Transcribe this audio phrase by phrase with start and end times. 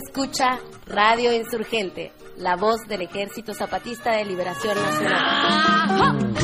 [0.00, 6.34] escucha Radio Insurgente, la voz del Ejército Zapatista de Liberación Nacional.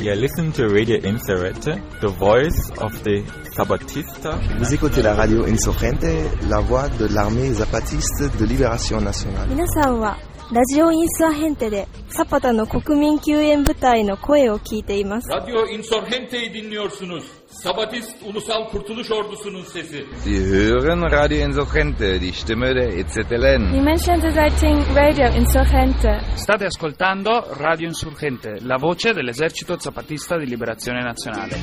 [0.00, 3.22] You listen to Radio Insurgente, the voice of the
[3.54, 4.36] Zapatista.
[4.58, 9.48] Vous écoutez la radio Insurgente, la voix de l'armée zapatiste de libération nationale.
[9.48, 10.18] 皆さんは
[10.52, 15.28] ラジオインスアヘンテでサパタの国民救援部隊の声を聞いています。
[15.28, 17.35] Radyo Insurgente'yi dinliyorsunuz.
[17.63, 20.05] Sabatist Ulusal Kurtuluş Ordusu'nun sesi.
[20.23, 23.73] Sie hören Radio Insurgente, die Stimme der EZLN.
[23.73, 26.19] Die Menschen Zeitung Radio Insurgente.
[26.35, 31.55] State ascoltando Radio Insurgente, la voce dell'esercito zapatista di liberazione nazionale.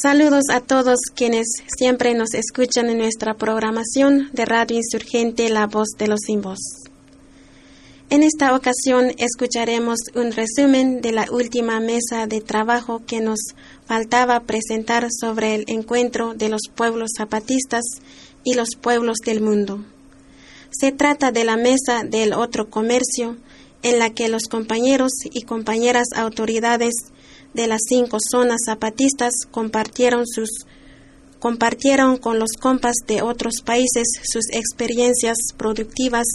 [0.00, 5.88] Saludos a todos quienes siempre nos escuchan en nuestra programación de Radio Insurgente La Voz
[5.98, 6.60] de los Sin Voz.
[8.08, 13.40] En esta ocasión escucharemos un resumen de la última mesa de trabajo que nos
[13.86, 17.82] faltaba presentar sobre el encuentro de los pueblos zapatistas
[18.44, 19.84] y los pueblos del mundo.
[20.70, 23.36] Se trata de la mesa del otro comercio
[23.82, 26.94] en la que los compañeros y compañeras autoridades
[27.54, 30.48] de las cinco zonas zapatistas compartieron sus
[31.38, 36.26] compartieron con los compas de otros países sus experiencias productivas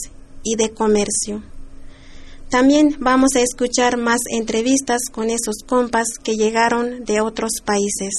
[0.44, 1.44] y de comercio.
[2.50, 8.14] También vamos a escuchar más entrevistas con esos compas que llegaron de otros países.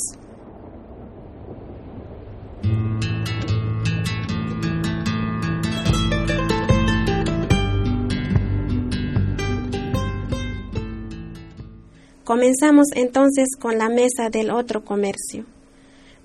[12.25, 15.45] Comenzamos entonces con la mesa del otro comercio.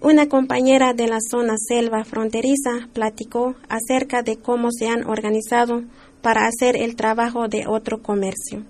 [0.02, 5.84] Una compañera de la zona selva fronteriza platicó acerca de cómo se han organizado
[6.22, 8.64] para hacer el trabajo de otro comercio.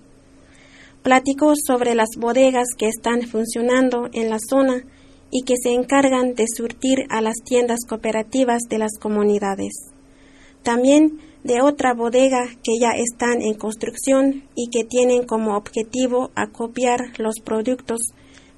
[1.04, 4.84] Platicó sobre las bodegas que están funcionando en la zona
[5.30, 9.74] y que se encargan de surtir a las tiendas cooperativas de las comunidades.
[10.64, 17.00] También de otra bodega que ya están en construcción y que tienen como objetivo acopiar
[17.18, 17.98] los productos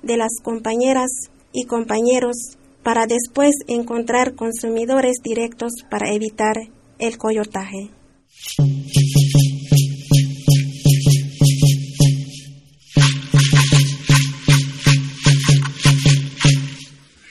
[0.04, 1.10] de las compañeras
[1.54, 2.36] y compañeros
[2.84, 6.56] para después encontrar consumidores directos para evitar
[7.00, 7.92] el coyotaje.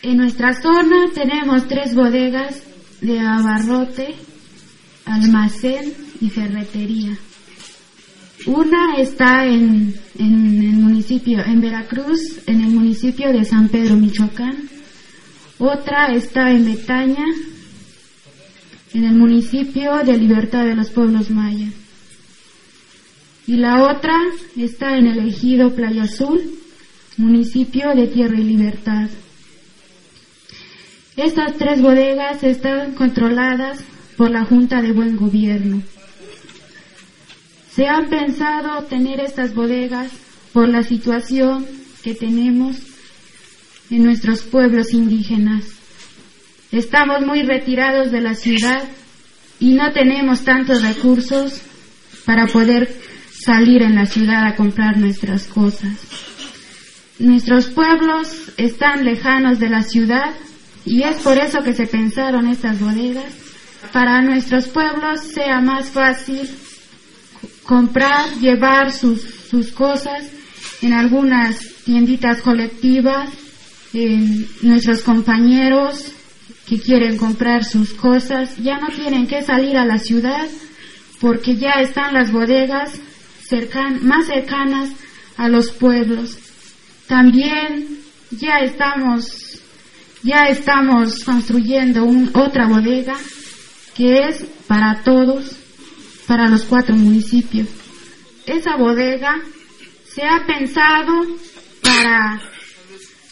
[0.02, 2.62] En nuestra zona tenemos tres bodegas
[3.02, 4.14] de abarrote,
[5.10, 7.16] almacén y ferretería.
[8.46, 14.68] Una está en, en, el municipio, en Veracruz, en el municipio de San Pedro, Michoacán.
[15.58, 17.26] Otra está en Betaña,
[18.94, 21.74] en el municipio de Libertad de los Pueblos Mayas.
[23.46, 24.16] Y la otra
[24.56, 26.40] está en el ejido Playa Azul,
[27.18, 29.10] municipio de Tierra y Libertad.
[31.16, 33.84] Estas tres bodegas están controladas
[34.20, 35.80] por la Junta de Buen Gobierno.
[37.70, 40.12] Se han pensado tener estas bodegas
[40.52, 41.64] por la situación
[42.02, 42.76] que tenemos
[43.90, 45.64] en nuestros pueblos indígenas.
[46.70, 48.84] Estamos muy retirados de la ciudad
[49.58, 51.62] y no tenemos tantos recursos
[52.26, 52.94] para poder
[53.32, 55.94] salir en la ciudad a comprar nuestras cosas.
[57.18, 60.34] Nuestros pueblos están lejanos de la ciudad
[60.84, 63.49] y es por eso que se pensaron estas bodegas.
[63.92, 66.48] Para nuestros pueblos sea más fácil
[67.64, 70.30] comprar, llevar sus, sus cosas
[70.82, 73.30] en algunas tienditas colectivas,
[73.92, 76.12] en nuestros compañeros
[76.68, 80.46] que quieren comprar sus cosas ya no tienen que salir a la ciudad
[81.20, 82.92] porque ya están las bodegas
[83.48, 84.90] cercan, más cercanas
[85.36, 86.38] a los pueblos.
[87.08, 87.98] También
[88.30, 89.60] ya estamos,
[90.22, 93.16] ya estamos construyendo un, otra bodega
[94.00, 95.56] que es para todos,
[96.26, 97.68] para los cuatro municipios.
[98.46, 99.42] Esa bodega
[100.06, 101.12] se ha pensado
[101.82, 102.40] para,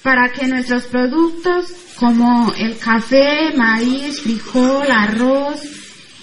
[0.02, 5.62] para que nuestros productos como el café, maíz, frijol, arroz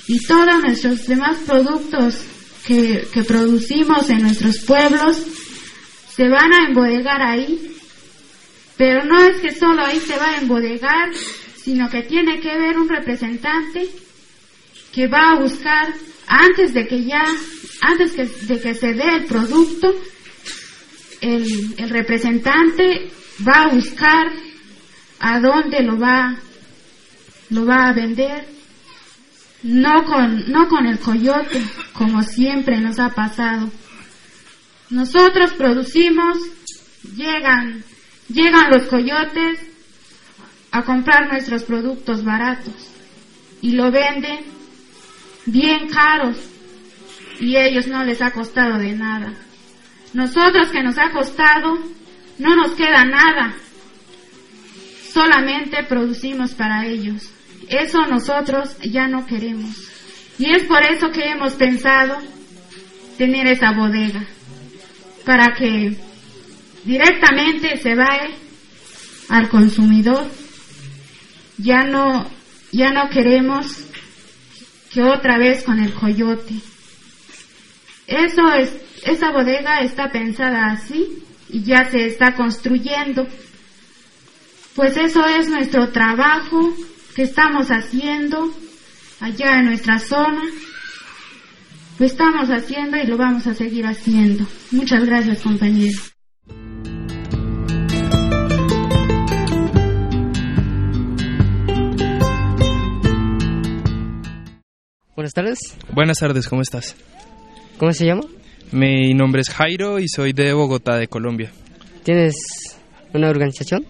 [0.07, 2.23] y todos nuestros demás productos
[2.67, 5.23] que, que producimos en nuestros pueblos
[6.15, 7.75] se van a embodegar ahí.
[8.77, 11.09] Pero no es que solo ahí se va a embodegar,
[11.55, 14.04] sino que tiene que haber un representante
[14.95, 15.93] que va a buscar
[16.25, 17.25] antes de que ya,
[17.81, 19.93] antes que, de que se dé el producto,
[21.19, 23.11] el, el representante
[23.45, 24.31] va a buscar
[25.19, 26.37] a dónde lo va,
[27.49, 28.47] lo va a vender,
[29.63, 31.61] no con, no con el coyote,
[31.91, 33.69] como siempre nos ha pasado.
[34.91, 36.37] Nosotros producimos,
[37.17, 37.83] llegan,
[38.29, 39.59] llegan los coyotes
[40.71, 42.91] a comprar nuestros productos baratos
[43.61, 44.54] y lo venden
[45.45, 46.37] bien caros
[47.39, 49.33] y ellos no les ha costado de nada.
[50.13, 51.77] Nosotros que nos ha costado,
[52.39, 53.53] no nos queda nada,
[55.13, 57.29] solamente producimos para ellos.
[57.67, 59.91] Eso nosotros ya no queremos.
[60.37, 62.17] Y es por eso que hemos pensado
[63.17, 64.25] tener esa bodega,
[65.25, 65.97] para que
[66.83, 68.29] directamente se vaya
[69.29, 70.29] al consumidor.
[71.57, 72.29] Ya no,
[72.71, 73.87] ya no queremos
[74.95, 76.53] que otra vez con el coyote.
[78.07, 83.27] Eso es, esa bodega está pensada así y ya se está construyendo.
[84.73, 86.73] Pues eso es nuestro trabajo
[87.13, 88.53] que estamos haciendo
[89.19, 90.43] allá en nuestra zona.
[91.99, 94.45] Lo estamos haciendo y lo vamos a seguir haciendo.
[94.71, 96.14] Muchas gracias, compañero.
[105.25, 105.59] Buenas tardes.
[105.91, 106.95] Buenas tardes, ¿cómo estás?
[107.79, 108.21] ¿Cómo se llama?
[108.71, 111.51] Mi nombre es Jairo y soy de Bogotá, de Colombia.
[112.03, 112.35] ¿Tienes
[113.11, 113.87] una organización?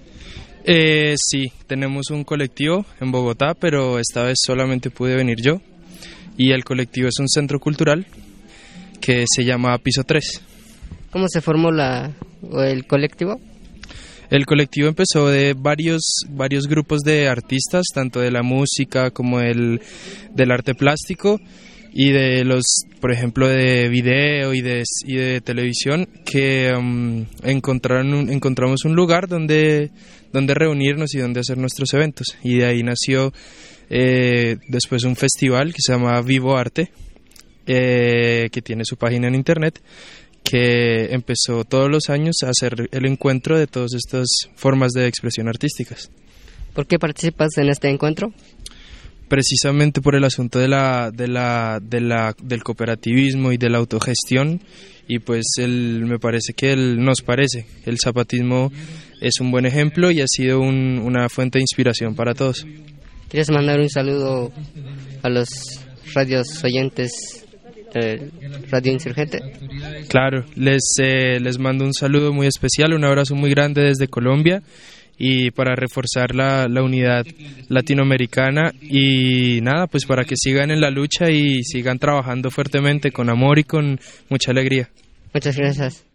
[0.63, 5.59] Eh, sí, tenemos un colectivo en Bogotá, pero esta vez solamente pude venir yo.
[6.37, 8.07] Y el colectivo es un centro cultural
[9.01, 10.41] que se llama Piso 3.
[11.11, 12.13] ¿Cómo se formó la,
[12.59, 13.41] el colectivo?
[14.29, 19.81] El colectivo empezó de varios, varios grupos de artistas, tanto de la música como el,
[20.33, 21.39] del arte plástico
[21.97, 22.63] y de los,
[22.99, 28.95] por ejemplo, de video y de, y de televisión, que um, encontraron un, encontramos un
[28.95, 29.91] lugar donde,
[30.33, 32.35] donde reunirnos y donde hacer nuestros eventos.
[32.43, 33.31] Y de ahí nació
[33.89, 36.91] eh, después un festival que se llama Vivo Arte,
[37.65, 39.81] eh, que tiene su página en internet,
[40.45, 45.47] que empezó todos los años a hacer el encuentro de todas estas formas de expresión
[45.47, 46.11] artísticas.
[46.73, 48.31] ¿Por qué participas en este encuentro?
[49.27, 53.79] Precisamente por el asunto de la, de la, de la, del cooperativismo y de la
[53.79, 54.61] autogestión
[55.07, 58.71] y pues el, me parece que el, nos parece el zapatismo
[59.21, 62.65] es un buen ejemplo y ha sido un, una fuente de inspiración para todos.
[63.29, 64.51] ¿Quieres mandar un saludo
[65.23, 65.49] a los
[66.13, 67.44] radios oyentes
[67.99, 68.31] de
[68.69, 69.39] Radio Insurgente?
[70.09, 74.61] Claro, les, eh, les mando un saludo muy especial, un abrazo muy grande desde Colombia
[75.17, 77.25] y para reforzar la, la, unidad
[77.69, 83.29] latinoamericana y nada, pues para que sigan en la lucha y sigan trabajando fuertemente con
[83.29, 83.97] amor y con
[84.29, 84.89] mucha alegría.
[85.33, 86.05] Muchas gracias.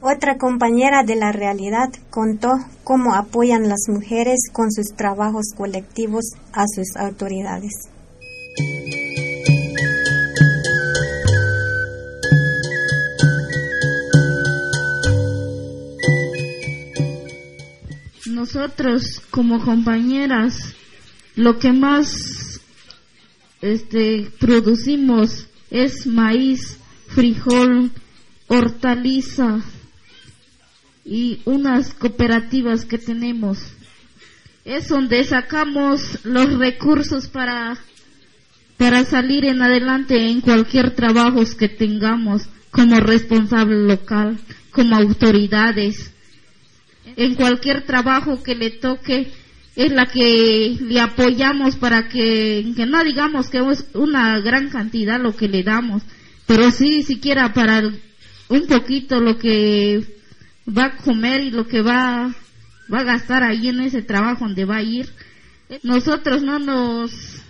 [0.00, 2.50] Otra compañera de la realidad contó
[2.84, 7.72] cómo apoyan las mujeres con sus trabajos colectivos a sus autoridades.
[18.54, 20.74] Nosotros como compañeras
[21.34, 22.60] lo que más
[23.60, 27.90] este producimos es maíz, frijol,
[28.46, 29.60] hortaliza
[31.04, 33.58] y unas cooperativas que tenemos.
[34.64, 37.76] Es donde sacamos los recursos para
[38.76, 44.38] para salir en adelante en cualquier trabajo que tengamos como responsable local,
[44.70, 46.13] como autoridades
[47.16, 49.30] en cualquier trabajo que le toque
[49.76, 55.20] es la que le apoyamos para que, que no digamos que es una gran cantidad
[55.20, 56.02] lo que le damos,
[56.46, 57.82] pero sí siquiera para
[58.48, 60.04] un poquito lo que
[60.66, 62.32] va a comer y lo que va,
[62.92, 65.08] va a gastar ahí en ese trabajo donde va a ir.
[65.82, 67.42] Nosotros no nos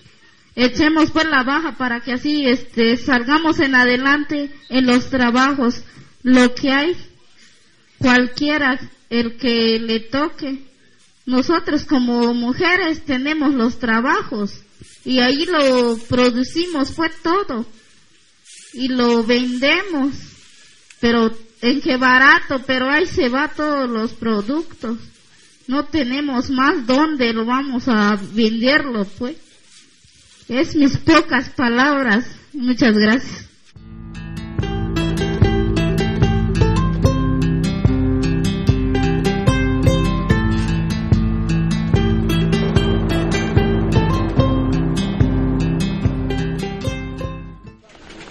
[0.56, 5.83] echemos por la baja para que así este salgamos en adelante en los trabajos
[6.23, 6.97] lo que hay
[7.99, 8.78] cualquiera
[9.14, 10.64] el que le toque.
[11.26, 14.61] Nosotros como mujeres tenemos los trabajos
[15.04, 17.66] y ahí lo producimos, fue todo.
[18.73, 20.14] Y lo vendemos,
[21.00, 24.99] pero en qué barato, pero ahí se va todos los productos.
[25.66, 29.37] No tenemos más dónde lo vamos a venderlo, pues.
[30.49, 32.26] Es mis pocas palabras.
[32.52, 33.53] Muchas gracias.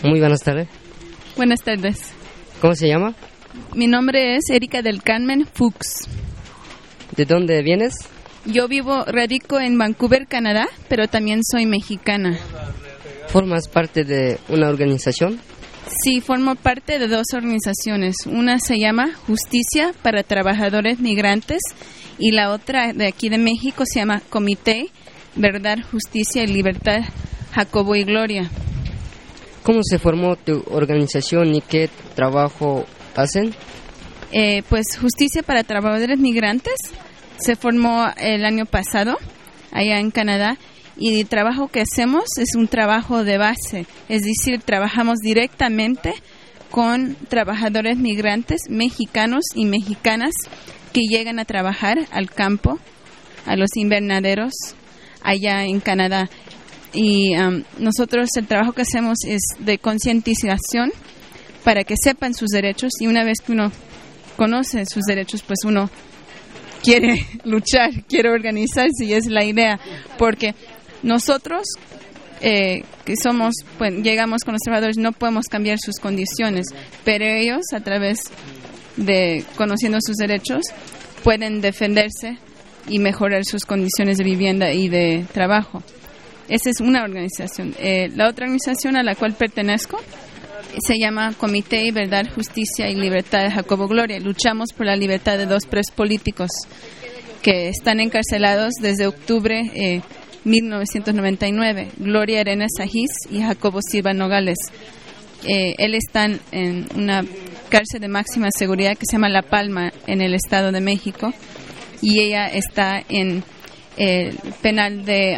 [0.04, 0.68] Muy buenas tardes.
[1.38, 2.14] Buenas tardes.
[2.62, 3.16] ¿Cómo se llama?
[3.74, 6.08] Mi nombre es Erika del Carmen Fuchs.
[7.16, 7.94] ¿De dónde vienes?
[8.46, 12.38] Yo vivo, radico en Vancouver, Canadá, pero también soy mexicana.
[13.28, 15.40] ¿Formas parte de una organización?
[16.04, 18.16] Sí, formo parte de dos organizaciones.
[18.26, 21.62] Una se llama Justicia para Trabajadores Migrantes
[22.20, 24.90] y la otra de aquí de México se llama Comité
[25.36, 27.02] Verdad, Justicia y Libertad
[27.54, 28.50] Jacobo y Gloria.
[29.64, 33.54] ¿Cómo se formó tu organización y qué trabajo hacen?
[34.32, 36.76] Eh, pues Justicia para Trabajadores Migrantes
[37.38, 39.18] se formó el año pasado
[39.72, 40.58] allá en Canadá
[40.98, 46.14] y el trabajo que hacemos es un trabajo de base, es decir, trabajamos directamente
[46.70, 50.34] con trabajadores migrantes mexicanos y mexicanas
[50.92, 52.80] que llegan a trabajar al campo,
[53.46, 54.54] a los invernaderos
[55.22, 56.30] allá en Canadá.
[56.94, 60.92] Y um, nosotros el trabajo que hacemos es de concientización
[61.64, 63.72] para que sepan sus derechos y una vez que uno
[64.36, 65.90] conoce sus derechos, pues uno
[66.84, 69.80] quiere luchar, quiere organizarse y es la idea,
[70.18, 70.54] porque
[71.02, 71.64] nosotros
[72.42, 76.68] eh, que somos, pues, llegamos con los no podemos cambiar sus condiciones,
[77.04, 78.20] pero ellos a través
[78.98, 80.62] de conociendo sus derechos
[81.24, 82.38] pueden defenderse
[82.88, 85.84] y mejorar sus condiciones de vivienda y de trabajo.
[86.50, 87.74] Esa es una organización.
[87.80, 90.00] Eh, la otra organización a la cual pertenezco
[90.86, 94.20] se llama Comité de Verdad, Justicia y Libertad de Jacobo Gloria.
[94.20, 96.50] Luchamos por la libertad de dos presos políticos
[97.42, 100.02] que están encarcelados desde octubre eh,
[100.46, 104.58] 1999, Gloria Arena Sajís y Jacobo Silva Nogales.
[105.46, 107.24] Eh, él está en una
[107.70, 111.34] cárcel de máxima seguridad que se llama La Palma en el Estado de México
[112.02, 113.44] y ella está en
[113.98, 115.36] el penal de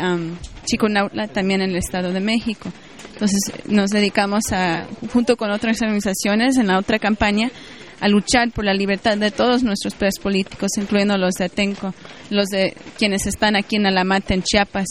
[0.66, 2.72] Chiconautla también en el Estado de México.
[3.14, 7.50] Entonces nos dedicamos a, junto con otras organizaciones en la otra campaña,
[8.02, 11.94] a luchar por la libertad de todos nuestros presos políticos, incluyendo los de Atenco,
[12.30, 14.88] los de quienes están aquí en Alamata, en Chiapas,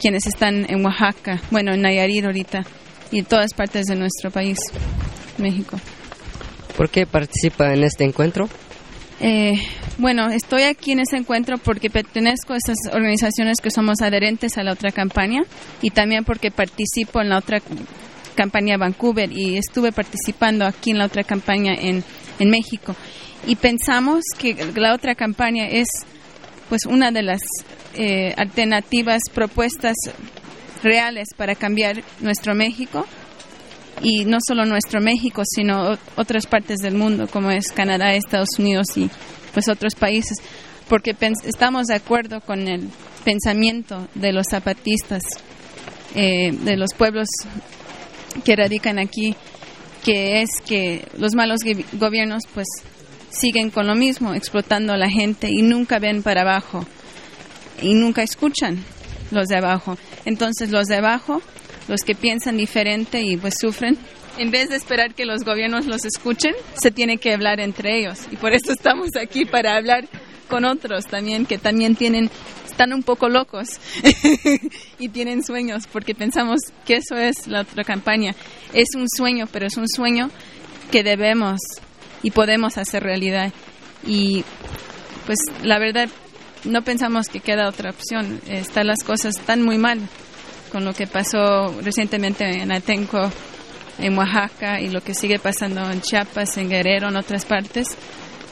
[0.00, 2.64] quienes están en Oaxaca, bueno, en Nayarit ahorita,
[3.12, 4.58] y en todas partes de nuestro país,
[5.38, 5.78] México.
[6.76, 8.48] ¿Por qué participa en este encuentro?
[9.20, 9.52] Eh,
[9.98, 14.62] bueno, estoy aquí en este encuentro porque pertenezco a estas organizaciones que somos adherentes a
[14.62, 15.42] la otra campaña
[15.82, 17.60] y también porque participo en la otra
[18.34, 22.02] campaña Vancouver y estuve participando aquí en la otra campaña en,
[22.38, 22.96] en México.
[23.46, 25.88] Y pensamos que la otra campaña es
[26.70, 27.42] pues una de las
[27.94, 29.96] eh, alternativas propuestas
[30.82, 33.06] reales para cambiar nuestro México
[34.02, 38.86] y no solo nuestro México, sino otras partes del mundo, como es Canadá, Estados Unidos
[38.96, 39.10] y
[39.52, 40.38] pues otros países,
[40.88, 41.14] porque
[41.44, 42.88] estamos de acuerdo con el
[43.24, 45.22] pensamiento de los zapatistas,
[46.14, 47.28] eh, de los pueblos
[48.44, 49.34] que radican aquí,
[50.04, 51.60] que es que los malos
[51.92, 52.66] gobiernos pues
[53.30, 56.86] siguen con lo mismo, explotando a la gente y nunca ven para abajo
[57.82, 58.82] y nunca escuchan
[59.30, 59.96] los de abajo.
[60.24, 61.42] Entonces los de abajo,
[61.90, 63.98] los que piensan diferente y pues sufren,
[64.38, 68.20] en vez de esperar que los gobiernos los escuchen, se tiene que hablar entre ellos.
[68.30, 70.08] Y por eso estamos aquí para hablar
[70.48, 72.30] con otros también que también tienen
[72.68, 73.68] están un poco locos
[74.98, 78.34] y tienen sueños porque pensamos que eso es la otra campaña.
[78.72, 80.30] Es un sueño, pero es un sueño
[80.92, 81.58] que debemos
[82.22, 83.52] y podemos hacer realidad.
[84.06, 84.44] Y
[85.26, 86.08] pues la verdad
[86.64, 88.40] no pensamos que queda otra opción.
[88.46, 90.00] Están las cosas tan muy mal
[90.70, 93.30] con lo que pasó recientemente en Atenco,
[93.98, 97.88] en Oaxaca y lo que sigue pasando en Chiapas, en Guerrero, en otras partes.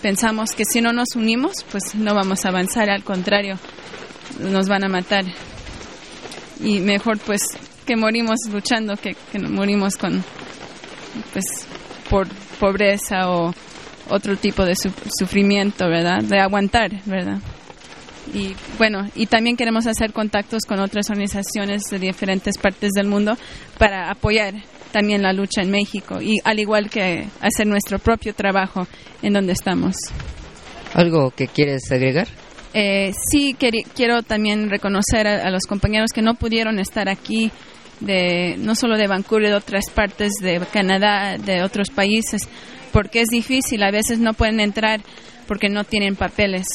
[0.03, 3.59] Pensamos que si no nos unimos, pues no vamos a avanzar, al contrario,
[4.39, 5.25] nos van a matar.
[6.61, 7.43] Y mejor pues
[7.87, 10.23] que morimos luchando que, que morimos con
[11.33, 11.45] pues
[12.11, 12.29] por
[12.61, 13.55] pobreza o
[14.11, 16.23] otro tipo de sufrimiento, ¿verdad?
[16.23, 17.39] De aguantar, ¿verdad?
[18.35, 23.37] Y bueno, y también queremos hacer contactos con otras organizaciones de diferentes partes del mundo
[23.79, 24.55] para apoyar
[24.93, 28.87] también la lucha en México y al igual que hacer nuestro propio trabajo
[29.23, 29.97] en donde estamos.
[30.95, 32.29] ¿Algo que quieres agregar?
[32.75, 33.57] Eh, sí,
[33.95, 37.51] quiero también reconocer a, los compañeros que no pudieron estar aquí,
[38.01, 42.43] de, no solo de Vancouver, de otras partes de Canadá, de otros países,
[42.93, 45.01] porque es difícil, a veces no pueden entrar
[45.49, 46.67] porque no tienen papeles.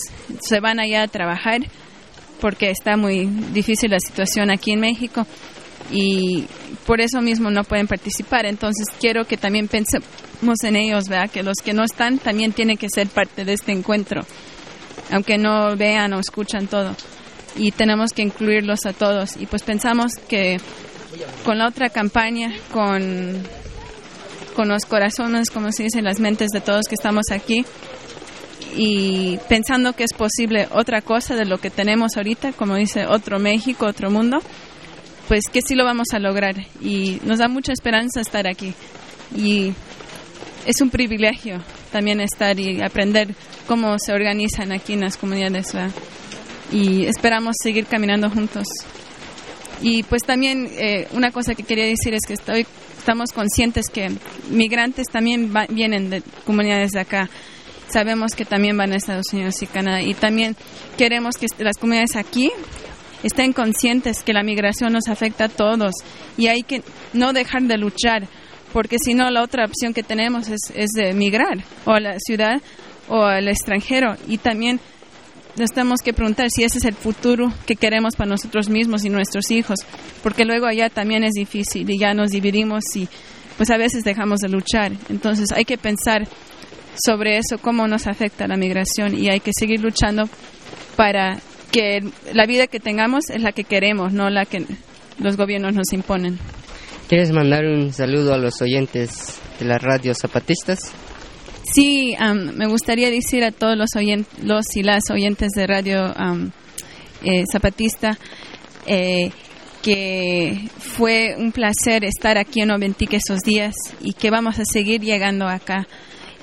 [0.42, 1.62] Se van allá a trabajar
[2.42, 5.26] porque está muy difícil la situación aquí en México
[5.92, 6.46] y
[6.86, 8.46] por eso mismo no pueden participar.
[8.46, 11.30] Entonces quiero que también pensemos en ellos, ¿verdad?
[11.30, 14.26] que los que no están también tienen que ser parte de este encuentro
[15.12, 16.96] aunque no vean o escuchan todo.
[17.56, 19.38] Y tenemos que incluirlos a todos.
[19.38, 20.58] Y pues pensamos que
[21.46, 23.44] con la otra campaña, con,
[24.56, 27.66] con los corazones, como se dice, las mentes de todos que estamos aquí,
[28.76, 33.40] y pensando que es posible otra cosa de lo que tenemos ahorita, como dice otro
[33.40, 34.42] México, otro mundo,
[35.28, 36.56] pues que sí lo vamos a lograr.
[36.82, 38.74] Y nos da mucha esperanza estar aquí.
[39.36, 39.74] y
[40.66, 41.62] es un privilegio
[41.92, 43.36] también estar y aprender
[43.68, 45.74] cómo se organizan aquí en las comunidades
[46.72, 48.66] y esperamos seguir caminando juntos.
[49.82, 52.66] Y pues también eh, una cosa que quería decir es que estoy,
[52.98, 54.10] estamos conscientes que
[54.50, 57.30] migrantes también vienen de comunidades de acá.
[57.94, 60.56] Sabemos que también van a Estados Unidos y Canadá y también
[60.98, 62.52] queremos que las comunidades aquí
[63.22, 65.94] estén conscientes que la migración nos afecta a todos
[66.36, 66.82] y hay que
[67.14, 68.28] no dejar de luchar
[68.74, 72.16] porque si no la otra opción que tenemos es, es de migrar o a la
[72.18, 72.64] ciudad
[73.10, 74.80] o al extranjero y también
[75.56, 79.10] nos tenemos que preguntar si ese es el futuro que queremos para nosotros mismos y
[79.10, 79.78] nuestros hijos,
[80.24, 83.08] porque luego allá también es difícil y ya nos dividimos y
[83.56, 84.94] pues a veces dejamos de luchar.
[85.10, 86.28] Entonces hay que pensar
[86.96, 90.24] sobre eso, cómo nos afecta la migración y hay que seguir luchando
[90.96, 91.40] para
[91.72, 92.02] que
[92.34, 94.66] la vida que tengamos es la que queremos, no la que
[95.20, 96.38] los gobiernos nos imponen.
[97.10, 100.92] ¿Quieres mandar un saludo a los oyentes de las radios zapatistas?
[101.74, 102.16] Sí,
[102.56, 103.90] me gustaría decir a todos los,
[104.44, 106.14] los y las oyentes de Radio
[107.24, 108.18] eh, Zapatista
[108.86, 109.32] eh,
[109.82, 115.02] que fue un placer estar aquí en Noventic esos días y que vamos a seguir
[115.02, 115.88] llegando acá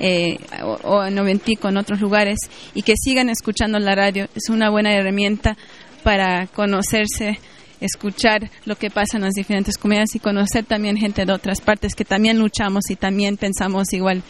[0.00, 2.38] eh, o, en Noventic o en otros lugares
[2.74, 4.28] y que sigan escuchando la radio.
[4.34, 5.56] Es una buena herramienta
[6.02, 7.38] para conocerse,
[7.80, 11.94] escuchar lo que pasa en las diferentes comunidades y conocer también gente de otras partes
[11.94, 14.22] que también luchamos y también pensamos igual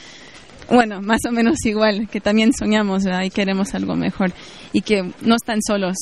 [0.68, 4.32] bueno, más o menos igual, que también soñamos y queremos algo mejor
[4.72, 5.96] y que no están solos,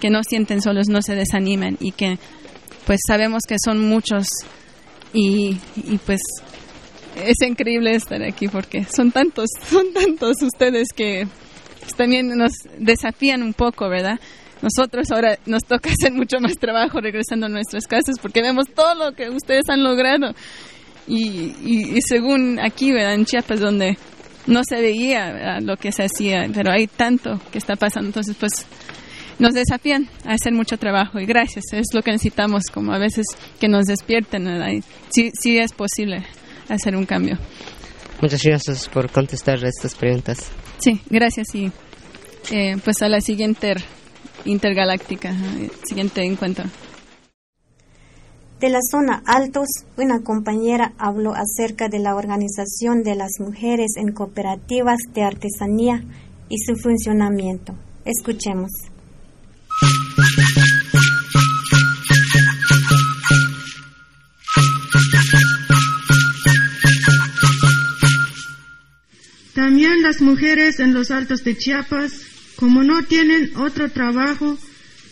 [0.00, 2.18] que no sienten solos, no se desanimen y que
[2.86, 4.28] pues sabemos que son muchos
[5.12, 6.20] y, y pues
[7.16, 11.26] es increíble estar aquí porque son tantos, son tantos ustedes que
[11.96, 14.18] también nos desafían un poco, ¿verdad?
[14.62, 18.94] Nosotros ahora nos toca hacer mucho más trabajo regresando a nuestras casas porque vemos todo
[18.94, 20.34] lo que ustedes han logrado.
[21.08, 23.14] Y, y, según aquí, ¿verdad?
[23.14, 23.96] en Chiapas, donde
[24.48, 28.66] no se veía lo que se hacía, pero hay tanto que está pasando, entonces pues
[29.38, 33.24] nos desafían a hacer mucho trabajo y gracias, es lo que necesitamos, como a veces
[33.60, 36.24] que nos despierten, sí, sí es posible
[36.68, 37.38] hacer un cambio.
[38.20, 40.50] Muchas gracias por contestar estas preguntas.
[40.78, 41.70] Sí, gracias y
[42.50, 43.74] eh, pues a la siguiente
[44.44, 45.34] intergaláctica,
[45.84, 46.64] siguiente encuentro.
[48.60, 49.66] De la zona Altos,
[49.98, 56.02] una compañera habló acerca de la organización de las mujeres en cooperativas de artesanía
[56.48, 57.74] y su funcionamiento.
[58.06, 58.70] Escuchemos.
[70.06, 72.12] Las mujeres en los altos de Chiapas,
[72.54, 74.56] como no tienen otro trabajo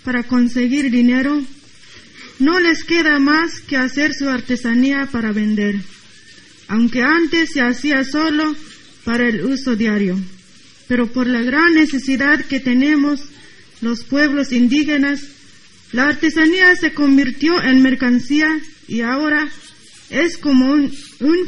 [0.05, 1.43] para conseguir dinero,
[2.39, 5.75] no les queda más que hacer su artesanía para vender,
[6.69, 8.55] aunque antes se hacía solo
[9.03, 10.17] para el uso diario.
[10.87, 13.21] Pero por la gran necesidad que tenemos
[13.81, 15.25] los pueblos indígenas,
[15.91, 19.49] la artesanía se convirtió en mercancía y ahora
[20.11, 20.93] es como un,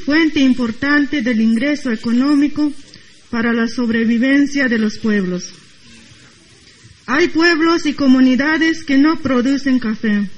[0.04, 2.72] fuente importante del ingreso económico
[3.30, 5.52] para la sobrevivencia de los pueblos.
[7.06, 10.28] Hay pueblos y comunidades que no producen café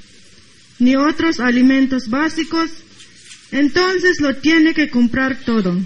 [0.79, 2.69] ni otros alimentos básicos,
[3.51, 5.77] entonces lo tiene que comprar todo.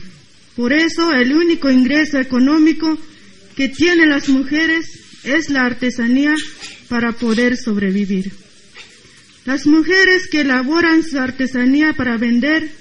[0.55, 2.97] Por eso el único ingreso económico
[3.55, 4.85] que tienen las mujeres
[5.23, 6.33] es la artesanía
[6.89, 8.31] para poder sobrevivir.
[9.45, 12.71] Las mujeres que elaboran su artesanía para vender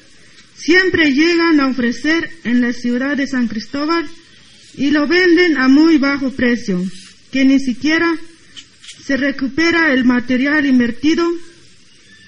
[0.57, 4.09] siempre llegan a ofrecer en la ciudad de San Cristóbal
[4.77, 6.83] y lo venden a muy bajo precio,
[7.31, 8.15] que ni siquiera
[9.05, 11.29] se recupera el material invertido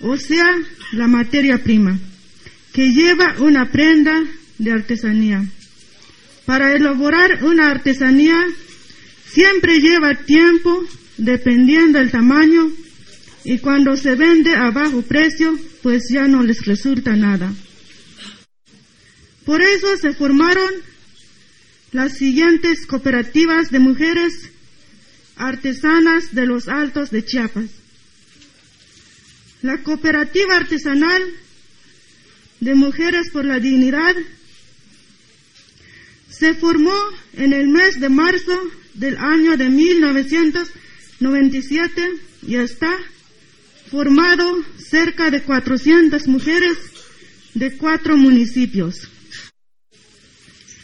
[0.00, 0.44] o sea,
[0.92, 1.98] la materia prima,
[2.72, 4.22] que lleva una prenda
[4.58, 5.44] de artesanía.
[6.44, 8.36] Para elaborar una artesanía
[9.26, 10.84] siempre lleva tiempo
[11.16, 12.70] dependiendo del tamaño
[13.44, 17.52] y cuando se vende a bajo precio pues ya no les resulta nada.
[19.44, 20.70] Por eso se formaron
[21.92, 24.50] las siguientes cooperativas de mujeres
[25.36, 27.66] artesanas de los Altos de Chiapas.
[29.62, 31.22] La cooperativa artesanal
[32.60, 34.16] de Mujeres por la Dignidad
[36.30, 36.96] se formó
[37.34, 38.58] en el mes de marzo
[38.94, 42.12] del año de 1997
[42.46, 42.92] y está
[43.90, 46.78] formado cerca de 400 mujeres
[47.54, 49.08] de cuatro municipios.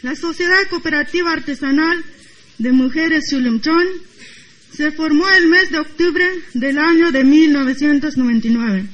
[0.03, 2.03] La Sociedad Cooperativa Artesanal
[2.57, 3.87] de Mujeres Chulimchón
[4.75, 8.85] se formó el mes de octubre del año de 1999.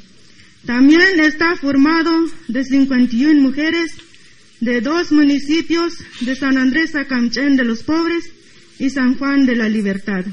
[0.65, 2.12] También está formado
[2.50, 3.93] de 51 mujeres
[4.60, 8.30] de dos municipios de San Andrés Acamchén de los Pobres
[8.78, 10.26] y San Juan de la Libertad.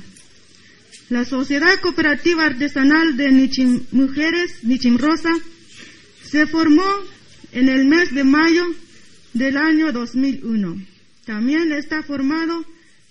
[1.08, 5.30] La Sociedad Cooperativa Artesanal de Nichim Mujeres, Nichim Rosa,
[6.24, 6.88] se formó
[7.52, 8.64] en el mes de mayo
[9.34, 10.80] del año 2001.
[11.26, 12.64] También está formado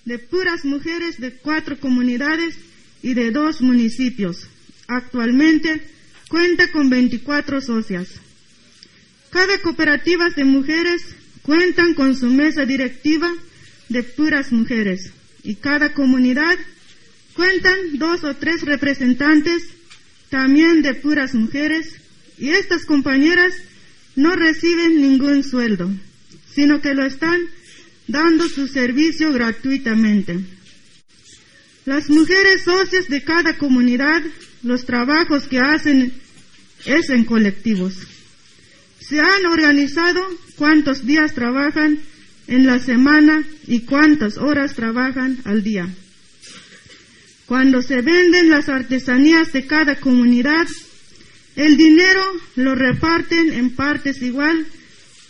[0.05, 2.55] de puras mujeres de cuatro comunidades
[3.01, 4.47] y de dos municipios.
[4.87, 5.81] Actualmente
[6.29, 8.07] cuenta con 24 socias.
[9.29, 11.03] Cada cooperativa de mujeres
[11.41, 13.31] cuentan con su mesa directiva
[13.89, 15.11] de puras mujeres
[15.43, 16.57] y cada comunidad
[17.35, 19.63] cuentan dos o tres representantes
[20.29, 21.95] también de puras mujeres
[22.37, 23.53] y estas compañeras
[24.15, 25.91] no reciben ningún sueldo,
[26.53, 27.39] sino que lo están
[28.07, 30.39] dando su servicio gratuitamente.
[31.85, 34.21] Las mujeres socias de cada comunidad,
[34.61, 36.13] los trabajos que hacen
[36.85, 37.95] es en colectivos.
[38.99, 40.21] Se han organizado
[40.55, 41.99] cuántos días trabajan
[42.47, 45.89] en la semana y cuántas horas trabajan al día.
[47.45, 50.67] Cuando se venden las artesanías de cada comunidad,
[51.55, 52.23] el dinero
[52.55, 54.65] lo reparten en partes igual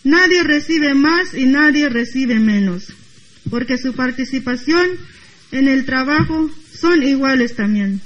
[0.04, 2.94] Nadie recibe más y nadie recibe menos,
[3.50, 4.98] porque su participación
[5.52, 8.02] en el trabajo son iguales también.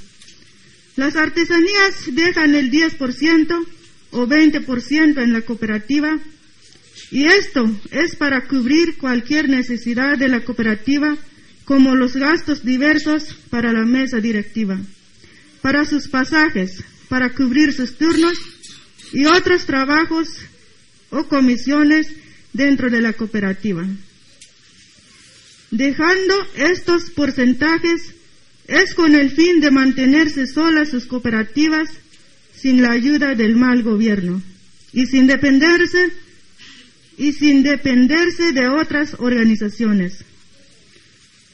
[0.96, 3.66] Las artesanías dejan el 10%
[4.10, 6.18] o 20% en la cooperativa
[7.10, 11.16] y esto es para cubrir cualquier necesidad de la cooperativa
[11.64, 14.78] como los gastos diversos para la mesa directiva,
[15.62, 18.38] para sus pasajes, para cubrir sus turnos
[19.12, 20.28] y otros trabajos
[21.10, 22.08] o comisiones
[22.52, 23.86] dentro de la cooperativa.
[25.70, 28.14] Dejando estos porcentajes
[28.66, 31.88] es con el fin de mantenerse solas sus cooperativas
[32.54, 34.42] sin la ayuda del mal gobierno
[34.92, 36.10] y sin dependerse
[37.16, 40.24] y sin dependerse de otras organizaciones.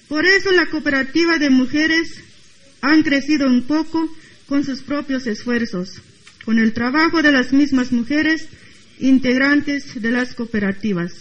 [0.09, 2.21] Por eso la cooperativa de mujeres
[2.81, 4.09] han crecido un poco
[4.47, 6.03] con sus propios esfuerzos,
[6.45, 8.49] con el trabajo de las mismas mujeres
[8.99, 11.13] integrantes de las cooperativas.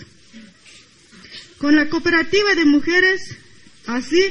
[1.58, 3.22] Con la cooperativa de mujeres,
[3.88, 4.22] así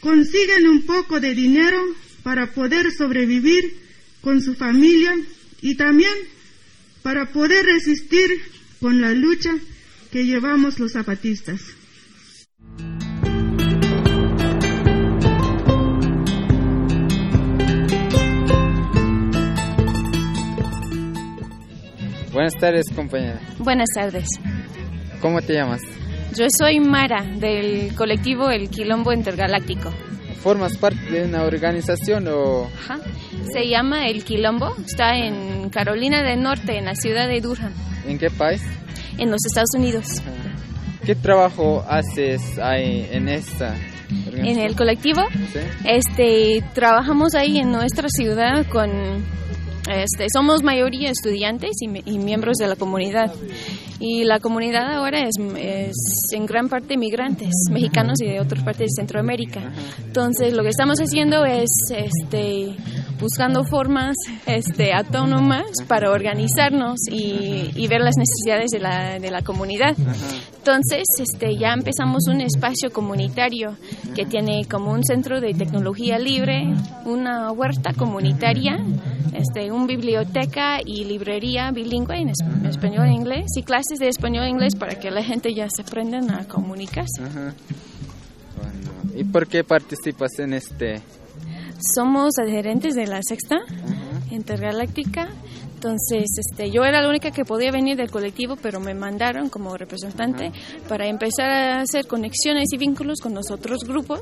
[0.00, 1.82] consiguen un poco de dinero
[2.22, 3.74] para poder sobrevivir
[4.20, 5.14] con su familia
[5.62, 6.14] y también
[7.02, 8.40] para poder resistir
[8.80, 9.54] con la lucha
[10.10, 11.60] que llevamos los zapatistas.
[22.50, 23.40] Buenas tardes, compañera.
[23.58, 24.26] Buenas tardes.
[25.20, 25.82] ¿Cómo te llamas?
[26.36, 29.92] Yo soy Mara, del colectivo El Quilombo Intergaláctico.
[30.42, 32.68] ¿Formas parte de una organización o...?
[32.76, 32.98] Ajá.
[33.52, 37.72] Se llama El Quilombo, está en Carolina del Norte, en la ciudad de Durham.
[38.04, 38.62] ¿En qué país?
[39.16, 40.06] En los Estados Unidos.
[41.06, 43.76] ¿Qué trabajo haces ahí en esta
[44.26, 45.22] en el colectivo.
[45.84, 48.90] Este, trabajamos ahí en nuestra ciudad con
[49.90, 53.32] este, somos mayoría estudiantes y, miembros de la comunidad.
[53.98, 55.34] Y la comunidad ahora es,
[56.32, 59.72] en gran parte migrantes, mexicanos y de otras partes de Centroamérica.
[60.04, 62.74] Entonces, lo que estamos haciendo es este,
[63.20, 69.96] buscando formas este, autónomas para organizarnos y, ver las necesidades de la, de la comunidad.
[70.60, 73.78] Entonces, este, ya empezamos un espacio comunitario
[74.14, 76.74] que tiene como un centro de tecnología libre,
[77.06, 78.78] una huerta comunitaria,
[79.32, 82.28] este, una biblioteca y librería bilingüe en
[82.66, 85.80] español e inglés y clases de español e inglés para que la gente ya se
[85.80, 87.22] aprendan a comunicarse.
[89.16, 91.00] ¿Y por qué participas en este
[91.94, 93.60] somos adherentes de la sexta
[94.30, 95.28] intergaláctica.
[95.82, 99.78] Entonces, este, yo era la única que podía venir del colectivo, pero me mandaron como
[99.78, 100.52] representante
[100.86, 104.20] para empezar a hacer conexiones y vínculos con los otros grupos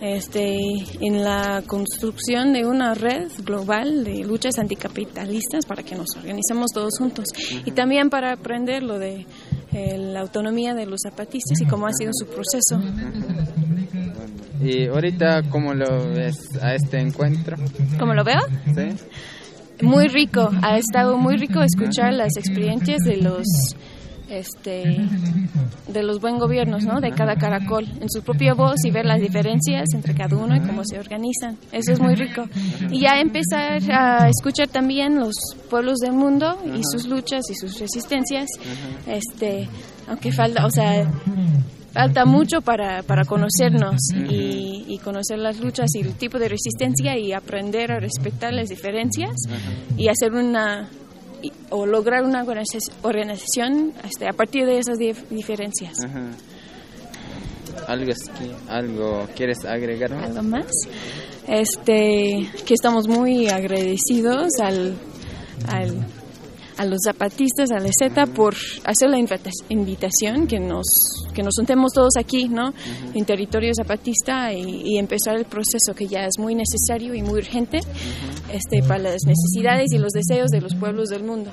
[0.00, 0.58] este,
[1.00, 6.98] en la construcción de una red global de luchas anticapitalistas para que nos organicemos todos
[6.98, 7.26] juntos.
[7.64, 9.24] Y también para aprender lo de
[9.70, 12.80] eh, la autonomía de los zapatistas y cómo ha sido su proceso.
[14.60, 17.56] ¿Y ahorita cómo lo ves a este encuentro?
[18.00, 18.40] ¿Cómo lo veo?
[18.74, 18.96] Sí.
[19.82, 23.46] Muy rico, ha estado muy rico escuchar las experiencias de los
[24.28, 24.98] este
[25.88, 27.00] de los buen gobiernos, ¿no?
[27.00, 30.60] De cada caracol en su propia voz y ver las diferencias entre cada uno y
[30.60, 31.56] cómo se organizan.
[31.72, 32.44] Eso es muy rico.
[32.90, 35.34] Y ya empezar a escuchar también los
[35.70, 38.48] pueblos del mundo y sus luchas y sus resistencias.
[39.06, 39.68] Este,
[40.08, 41.10] aunque falta, o sea,
[41.92, 44.47] falta mucho para, para conocernos y,
[44.98, 49.30] y, conocer las luchas y el tipo de resistencia y aprender a respetar las diferencias
[49.96, 50.88] y hacer una
[51.42, 55.96] y- o lograr una organiza- organización este, a partir de esas dif- diferencias.
[57.86, 58.12] ¿Algo,
[58.68, 60.10] ¿Algo quieres agregar?
[60.14, 60.24] más?
[60.30, 60.66] algo más.
[61.46, 64.94] Este, que estamos muy agradecidos al,
[65.68, 66.06] al-
[66.78, 70.86] a los zapatistas, a la Z, por hacer la invita- invitación, que nos,
[71.34, 72.72] que nos juntemos todos aquí, ¿no?
[73.14, 77.40] En territorio zapatista y, y empezar el proceso que ya es muy necesario y muy
[77.40, 77.80] urgente
[78.52, 81.50] este, para las necesidades y los deseos de los pueblos del mundo.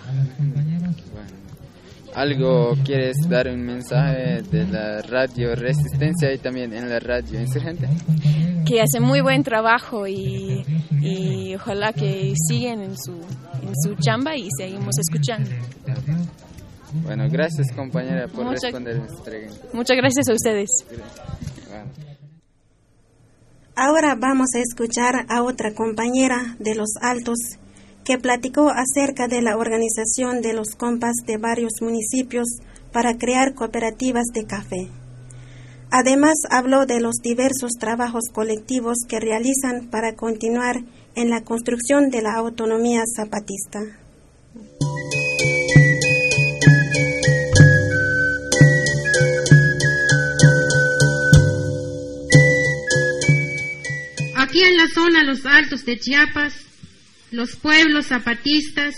[2.15, 7.87] ¿Algo quieres dar un mensaje de la radio Resistencia y también en la radio Insurgente?
[8.65, 10.65] que hace muy buen trabajo y,
[11.01, 15.51] y ojalá que siguen en su, en su chamba y seguimos escuchando.
[17.03, 19.01] Bueno, gracias compañera por Muchas- responder.
[19.71, 20.69] Muchas gracias a ustedes.
[23.75, 27.37] Ahora vamos a escuchar a otra compañera de Los Altos
[28.05, 32.47] que platicó acerca de la organización de los compas de varios municipios
[32.93, 34.89] para crear cooperativas de café.
[35.89, 40.83] Además, habló de los diversos trabajos colectivos que realizan para continuar
[41.15, 43.79] en la construcción de la autonomía zapatista.
[54.35, 56.53] Aquí en la zona Los Altos de Chiapas,
[57.31, 58.95] los pueblos zapatistas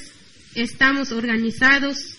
[0.56, 2.18] estamos organizados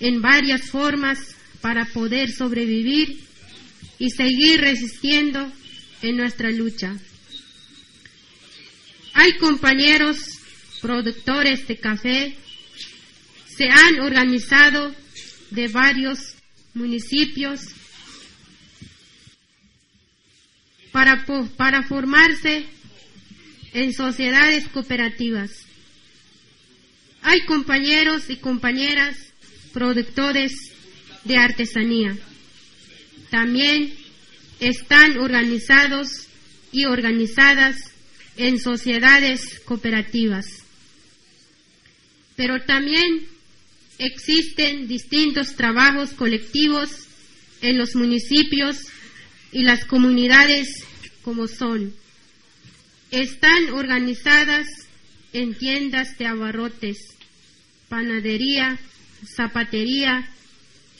[0.00, 3.20] en varias formas para poder sobrevivir
[3.98, 5.50] y seguir resistiendo
[6.02, 6.94] en nuestra lucha.
[9.14, 10.18] Hay compañeros
[10.82, 12.36] productores de café,
[13.56, 14.94] se han organizado
[15.50, 16.34] de varios
[16.74, 17.60] municipios
[20.92, 21.24] para,
[21.56, 22.66] para formarse
[23.72, 25.50] en sociedades cooperativas.
[27.22, 29.16] Hay compañeros y compañeras
[29.72, 30.52] productores
[31.24, 32.16] de artesanía.
[33.30, 33.92] También
[34.60, 36.28] están organizados
[36.72, 37.76] y organizadas
[38.36, 40.46] en sociedades cooperativas.
[42.36, 43.26] Pero también
[43.98, 46.90] existen distintos trabajos colectivos
[47.62, 48.78] en los municipios
[49.52, 50.84] y las comunidades
[51.22, 51.94] como son.
[53.16, 54.66] Están organizadas
[55.32, 56.98] en tiendas de abarrotes,
[57.88, 58.78] panadería,
[59.24, 60.28] zapatería,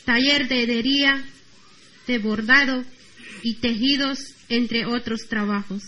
[0.06, 1.22] taller de hedería,
[2.06, 2.82] de bordado
[3.42, 5.82] y tejidos, entre otros trabajos.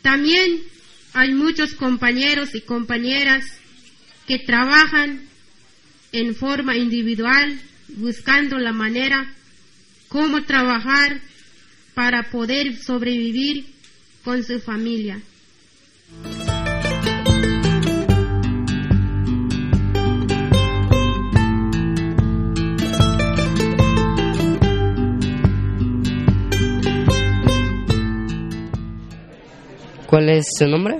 [0.00, 0.62] También
[1.12, 3.44] hay muchos compañeros y compañeras
[4.28, 5.22] que trabajan
[6.12, 7.58] en forma individual,
[7.96, 9.28] buscando la manera
[10.06, 11.20] cómo trabajar
[11.94, 13.76] para poder sobrevivir
[14.28, 15.18] con su familia.
[30.06, 30.98] ¿Cuál es su nombre?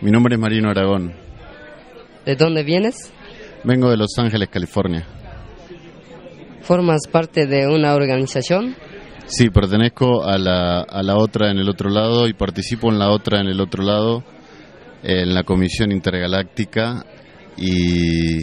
[0.00, 1.14] Mi nombre es Marino Aragón.
[2.24, 3.12] ¿De dónde vienes?
[3.62, 5.06] Vengo de Los Ángeles, California.
[6.62, 8.74] ¿Formas parte de una organización?
[9.26, 13.10] Sí, pertenezco a la, a la otra en el otro lado y participo en la
[13.10, 14.22] otra en el otro lado,
[15.02, 17.04] en la Comisión Intergaláctica
[17.56, 18.42] y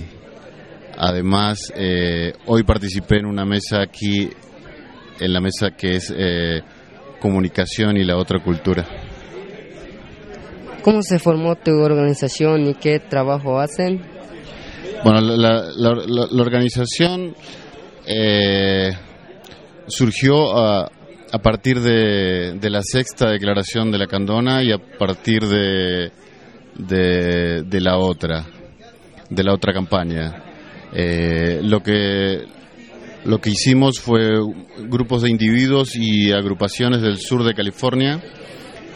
[0.98, 4.30] además eh, hoy participé en una mesa aquí,
[5.19, 6.62] en la mesa que es eh,
[7.22, 8.86] comunicación y la otra cultura.
[10.84, 14.02] ¿Cómo se formó tu organización y qué trabajo hacen?
[15.06, 15.38] Bueno, la,
[15.78, 17.34] la- la- la- organización
[18.06, 18.89] eh,
[19.88, 20.89] surgió a,
[21.32, 26.12] a partir de, de la sexta declaración de la Candona y a partir de,
[26.76, 28.46] de, de la otra,
[29.30, 30.43] de la otra campaña.
[30.93, 32.46] Eh, lo que
[33.26, 34.32] lo que hicimos fue
[34.89, 38.22] grupos de individuos y agrupaciones del sur de California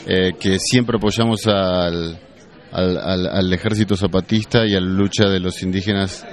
[0.05, 2.19] eh, que siempre apoyamos al,
[2.73, 6.27] al, al- al ejército zapatista y a la lucha de los indígenas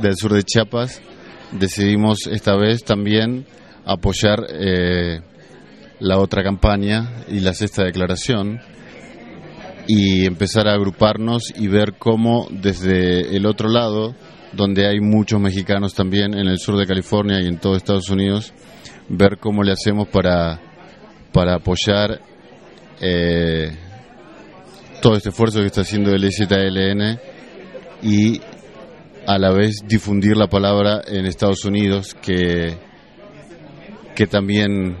[0.00, 1.02] del sur de Chiapas,
[1.50, 3.44] decidimos esta vez también
[3.84, 5.20] apoyar eh,
[6.00, 8.60] la otra campaña y la sexta declaración
[9.86, 14.14] y empezar a agruparnos y ver cómo desde el otro lado,
[14.52, 18.52] donde hay muchos mexicanos también en el sur de California y en todo Estados Unidos,
[19.08, 20.60] ver cómo le hacemos para,
[21.32, 22.20] para apoyar
[23.00, 23.72] eh,
[25.00, 27.18] todo este esfuerzo que está haciendo el EZLN
[28.02, 28.40] y
[29.26, 32.76] a la vez difundir la palabra en Estados Unidos que,
[34.14, 34.96] que también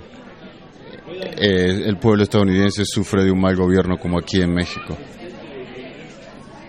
[1.36, 4.96] eh, el pueblo estadounidense sufre de un mal gobierno como aquí en México.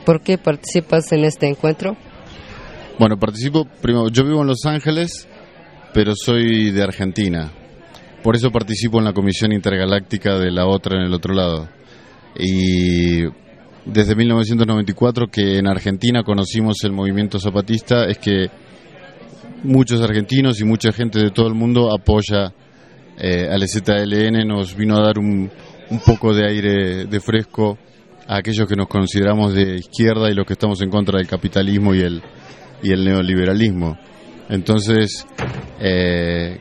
[0.06, 1.96] ¿Por qué participas en este encuentro?
[3.00, 5.28] Bueno, participo, primero, yo vivo en Los Ángeles,
[5.94, 7.52] pero soy de Argentina.
[8.22, 11.70] Por eso participo en la Comisión Intergaláctica de la otra en el otro lado.
[12.38, 13.24] Y
[13.86, 18.48] desde 1994 que en Argentina conocimos el movimiento zapatista es que
[19.64, 22.54] muchos argentinos y mucha gente de todo el mundo apoya
[23.18, 25.50] eh, al ZLN, nos vino a dar un,
[25.90, 27.78] un poco de aire de fresco
[28.28, 31.94] a aquellos que nos consideramos de izquierda y los que estamos en contra del capitalismo
[31.94, 32.22] y el,
[32.82, 33.98] y el neoliberalismo.
[34.50, 35.26] Entonces,
[35.80, 36.60] eh,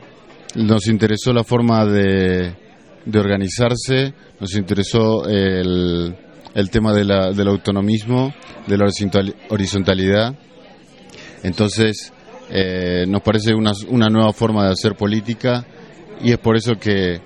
[0.55, 2.55] nos interesó la forma de,
[3.05, 6.15] de organizarse, nos interesó el,
[6.53, 8.33] el tema de la, del autonomismo,
[8.67, 8.85] de la
[9.49, 10.35] horizontalidad.
[11.43, 12.13] Entonces,
[12.49, 15.65] eh, nos parece una, una nueva forma de hacer política
[16.21, 17.19] y es por eso que,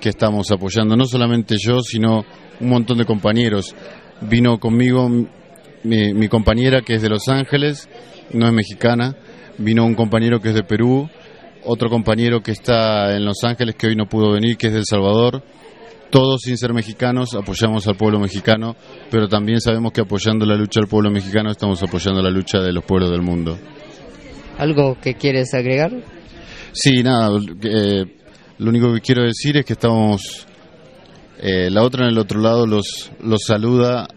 [0.00, 2.24] que estamos apoyando, no solamente yo, sino
[2.60, 3.74] un montón de compañeros.
[4.22, 7.88] Vino conmigo mi, mi compañera que es de Los Ángeles,
[8.32, 9.16] no es mexicana,
[9.58, 11.08] vino un compañero que es de Perú,
[11.64, 14.80] otro compañero que está en Los Ángeles que hoy no pudo venir, que es de
[14.80, 15.42] El Salvador.
[16.10, 18.76] Todos sin ser mexicanos apoyamos al pueblo mexicano,
[19.10, 22.72] pero también sabemos que apoyando la lucha del pueblo mexicano estamos apoyando la lucha de
[22.72, 23.56] los pueblos del mundo.
[24.58, 25.92] ¿Algo que quieres agregar?
[26.72, 28.04] Sí, nada, eh,
[28.58, 30.46] lo único que quiero decir es que estamos,
[31.40, 34.08] eh, la otra en el otro lado los, los saluda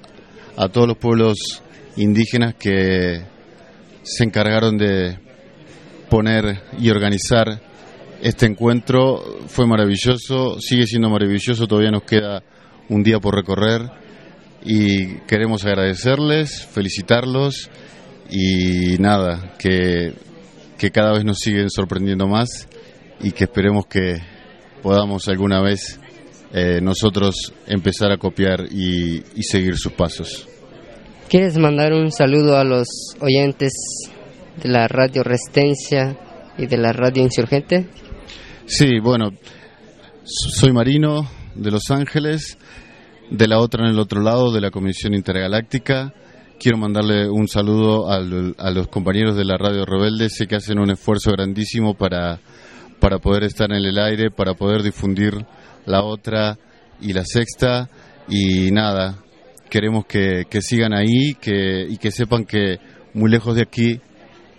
[0.56, 1.64] a todos los pueblos
[1.98, 3.22] indígenas que
[4.04, 5.18] se encargaron de
[6.10, 7.62] poner y organizar
[8.22, 9.40] este encuentro.
[9.48, 12.44] Fue maravilloso, sigue siendo maravilloso, todavía nos queda
[12.90, 13.82] un día por recorrer
[14.64, 17.70] y queremos agradecerles, felicitarlos
[18.30, 20.14] y nada, que,
[20.78, 22.68] que cada vez nos siguen sorprendiendo más
[23.22, 24.22] y que esperemos que
[24.82, 26.00] podamos alguna vez
[26.54, 30.48] eh, nosotros empezar a copiar y, y seguir sus pasos.
[31.30, 32.88] ¿Quieres mandar un saludo a los
[33.20, 33.74] oyentes
[34.62, 36.18] de la radio Resistencia
[36.58, 37.88] y de la radio Insurgente?
[38.66, 39.32] Sí, bueno,
[40.24, 42.58] soy Marino de Los Ángeles,
[43.30, 46.14] de la otra en el otro lado, de la Comisión Intergaláctica.
[46.60, 50.30] Quiero mandarle un saludo al, a los compañeros de la Radio Rebelde.
[50.30, 52.40] Sé que hacen un esfuerzo grandísimo para,
[53.00, 55.34] para poder estar en el aire, para poder difundir
[55.86, 56.58] la otra
[57.02, 57.90] y la sexta.
[58.28, 59.24] Y nada,
[59.70, 62.80] queremos que, que sigan ahí que, y que sepan que
[63.14, 63.92] muy lejos de aquí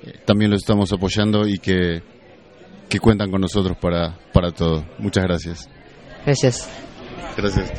[0.04, 2.02] eh, también los estamos apoyando y que,
[2.88, 4.84] que cuentan con nosotros para, para todo.
[4.98, 5.68] Muchas gracias.
[6.24, 6.68] Gracias.
[7.36, 7.72] Gracias.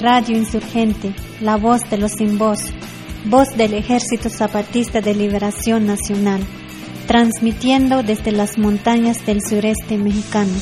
[0.00, 2.58] Radio Insurgente, la voz de los sin voz,
[3.24, 6.40] voz del Ejército Zapatista de Liberación Nacional,
[7.06, 10.52] transmitiendo desde las montañas del sureste mexicano.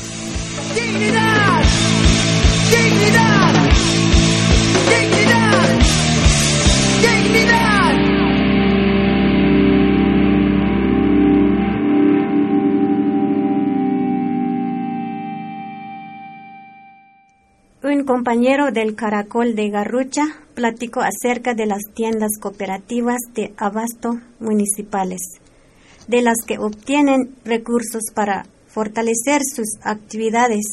[0.73, 1.63] ¡Dignidad!
[2.71, 3.46] ¡Dignidad!
[18.27, 25.21] Compañero del Caracol de Garrucha platicó acerca de las tiendas cooperativas de abasto municipales,
[26.09, 30.65] de las que obtienen recursos para fortalecer sus actividades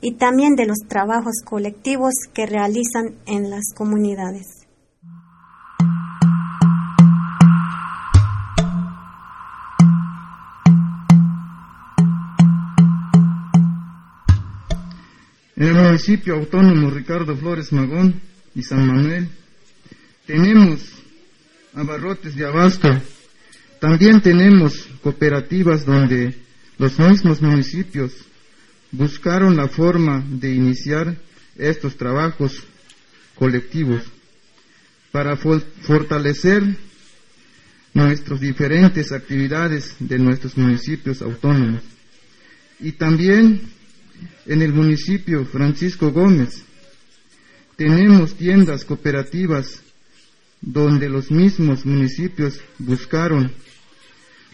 [0.00, 4.55] y también de los trabajos colectivos que realizan en las comunidades.
[15.56, 18.20] En el municipio autónomo Ricardo Flores Magón
[18.54, 19.26] y San Manuel
[20.26, 20.82] tenemos
[21.72, 22.90] abarrotes de abasto.
[23.80, 26.34] También tenemos cooperativas donde
[26.76, 28.12] los mismos municipios
[28.92, 31.16] buscaron la forma de iniciar
[31.56, 32.62] estos trabajos
[33.34, 34.02] colectivos
[35.10, 36.64] para fortalecer
[37.94, 41.80] nuestras diferentes actividades de nuestros municipios autónomos.
[42.78, 43.74] Y también
[44.46, 46.62] en el municipio Francisco Gómez.
[47.76, 49.82] Tenemos tiendas cooperativas
[50.60, 53.52] donde los mismos municipios buscaron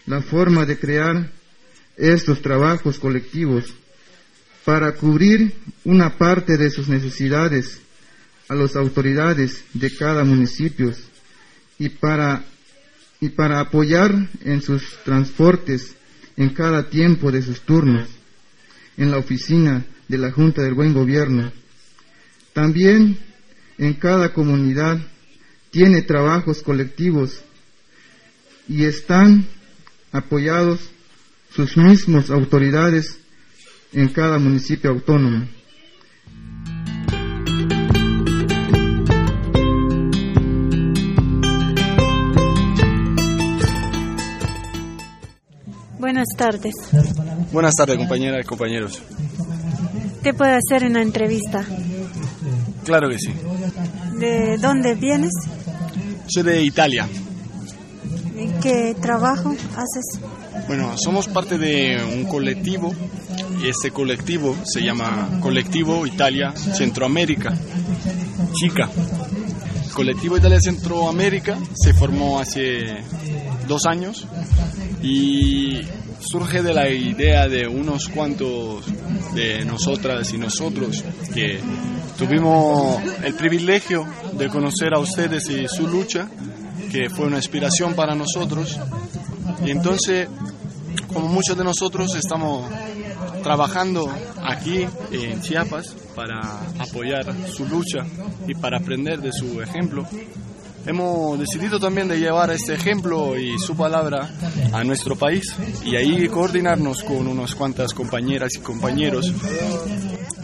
[0.05, 1.31] la forma de crear
[1.95, 3.73] estos trabajos colectivos
[4.65, 5.53] para cubrir
[5.83, 7.79] una parte de sus necesidades
[8.49, 10.93] a las autoridades de cada municipio
[11.79, 12.43] y para,
[13.21, 15.95] y para apoyar en sus transportes
[16.35, 18.09] en cada tiempo de sus turnos
[18.97, 21.51] en la oficina de la Junta del Buen Gobierno.
[22.53, 23.17] También
[23.77, 24.99] en cada comunidad
[25.71, 27.41] tiene trabajos colectivos
[28.67, 29.45] y están
[30.11, 30.79] apoyados
[31.55, 33.17] sus mismos autoridades
[33.91, 35.47] en cada municipio autónomo.
[46.03, 46.73] Buenas tardes.
[47.53, 49.01] Buenas tardes, compañeras y compañeros.
[50.21, 51.63] ¿Te puedo hacer una entrevista?
[52.83, 53.31] Claro que sí.
[54.19, 55.31] ¿De dónde vienes?
[56.27, 57.07] Soy de Italia.
[58.37, 60.19] ¿Y qué trabajo haces?
[60.67, 62.93] Bueno, somos parte de un colectivo
[63.63, 67.53] y este colectivo se llama Colectivo Italia Centroamérica,
[68.51, 68.89] Chica.
[69.85, 73.03] El colectivo Italia Centroamérica se formó hace
[73.67, 74.25] dos años
[75.01, 75.81] y
[76.19, 78.85] surge de la idea de unos cuantos
[79.33, 81.03] de nosotras y nosotros
[81.33, 81.59] que
[82.17, 84.05] tuvimos el privilegio
[84.37, 86.29] de conocer a ustedes y su lucha,
[86.91, 88.79] que fue una inspiración para nosotros.
[89.65, 90.27] Y entonces,
[91.11, 92.69] como muchos de nosotros estamos
[93.43, 94.09] trabajando
[94.43, 96.39] aquí en Chiapas para
[96.79, 98.05] apoyar su lucha
[98.47, 100.07] y para aprender de su ejemplo,
[100.85, 104.29] hemos decidido también de llevar este ejemplo y su palabra
[104.71, 105.43] a nuestro país
[105.85, 109.31] y ahí coordinarnos con unas cuantas compañeras y compañeros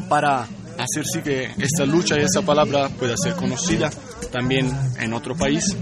[0.07, 3.89] para hacer sí que esta lucha y esta palabra pueda ser conocida
[4.31, 5.75] también en otro país.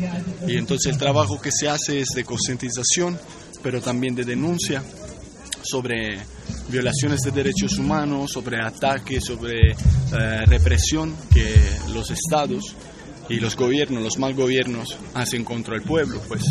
[0.48, 3.18] Y entonces el trabajo que se hace es de concientización
[3.62, 4.84] pero también de denuncia
[5.64, 6.20] sobre
[6.70, 11.56] violaciones de derechos humanos, sobre ataques, sobre eh, represión que
[11.94, 12.76] los estados
[13.30, 16.44] y los gobiernos, los mal gobiernos, hacen contra el pueblo, pues.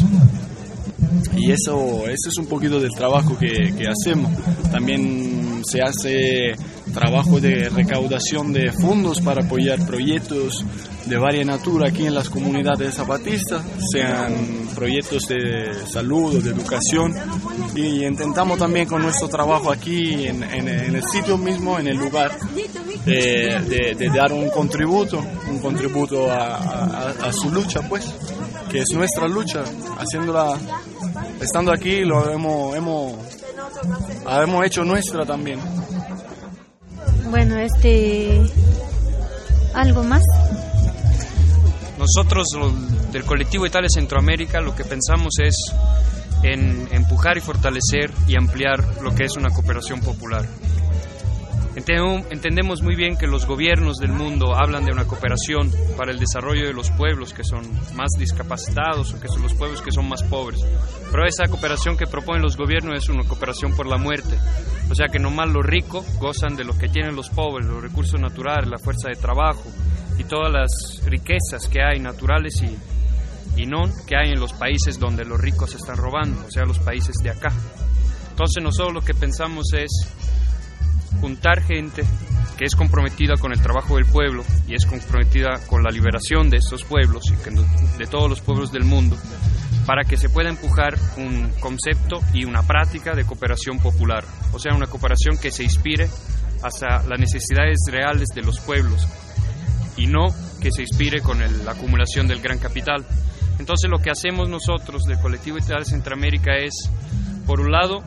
[1.37, 4.33] Y eso, eso es un poquito del trabajo que, que hacemos.
[4.71, 6.55] También se hace
[6.93, 10.65] trabajo de recaudación de fondos para apoyar proyectos
[11.07, 13.63] de varia natura aquí en las comunidades zapatistas,
[13.93, 14.35] sean
[14.75, 17.15] proyectos de salud o de educación.
[17.75, 21.97] Y intentamos también con nuestro trabajo aquí en, en, en el sitio mismo, en el
[21.97, 22.37] lugar,
[23.07, 28.05] de, de, de dar un contributo, un contributo a, a, a, su lucha, pues,
[28.69, 29.63] que es nuestra lucha,
[29.97, 30.59] haciéndola,
[31.41, 33.15] estando aquí, lo hemos, hemos,
[34.43, 35.61] hemos hecho nuestra también.
[37.31, 38.43] Bueno, este,
[39.75, 40.23] algo más.
[41.99, 42.47] Nosotros
[43.13, 45.55] del colectivo Italia Centroamérica lo que pensamos es
[46.43, 50.45] en empujar y fortalecer y ampliar lo que es una cooperación popular.
[51.77, 56.67] Entendemos muy bien que los gobiernos del mundo hablan de una cooperación para el desarrollo
[56.67, 60.23] de los pueblos que son más discapacitados o que son los pueblos que son más
[60.23, 60.65] pobres.
[61.11, 64.39] Pero esa cooperación que proponen los gobiernos es una cooperación por la muerte.
[64.91, 68.19] O sea que nomás los ricos gozan de lo que tienen los pobres, los recursos
[68.19, 69.65] naturales, la fuerza de trabajo
[70.19, 74.99] y todas las riquezas que hay naturales y, y no que hay en los países
[74.99, 77.53] donde los ricos están robando, o sea, los países de acá.
[78.31, 79.91] Entonces nosotros lo que pensamos es
[81.21, 82.05] juntar gente
[82.57, 86.57] que es comprometida con el trabajo del pueblo y es comprometida con la liberación de
[86.57, 89.17] estos pueblos y de todos los pueblos del mundo
[89.87, 94.75] para que se pueda empujar un concepto y una práctica de cooperación popular, o sea,
[94.75, 96.09] una cooperación que se inspire
[96.63, 99.07] hacia las necesidades reales de los pueblos
[99.97, 100.27] y no
[100.61, 103.07] que se inspire con el, la acumulación del gran capital.
[103.59, 106.91] Entonces lo que hacemos nosotros del colectivo Italia Centroamérica es,
[107.47, 108.03] por un lado,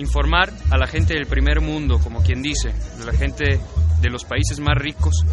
[0.00, 3.60] informar a la gente del primer mundo, como quien dice, de la gente
[4.00, 5.24] de los países más ricos,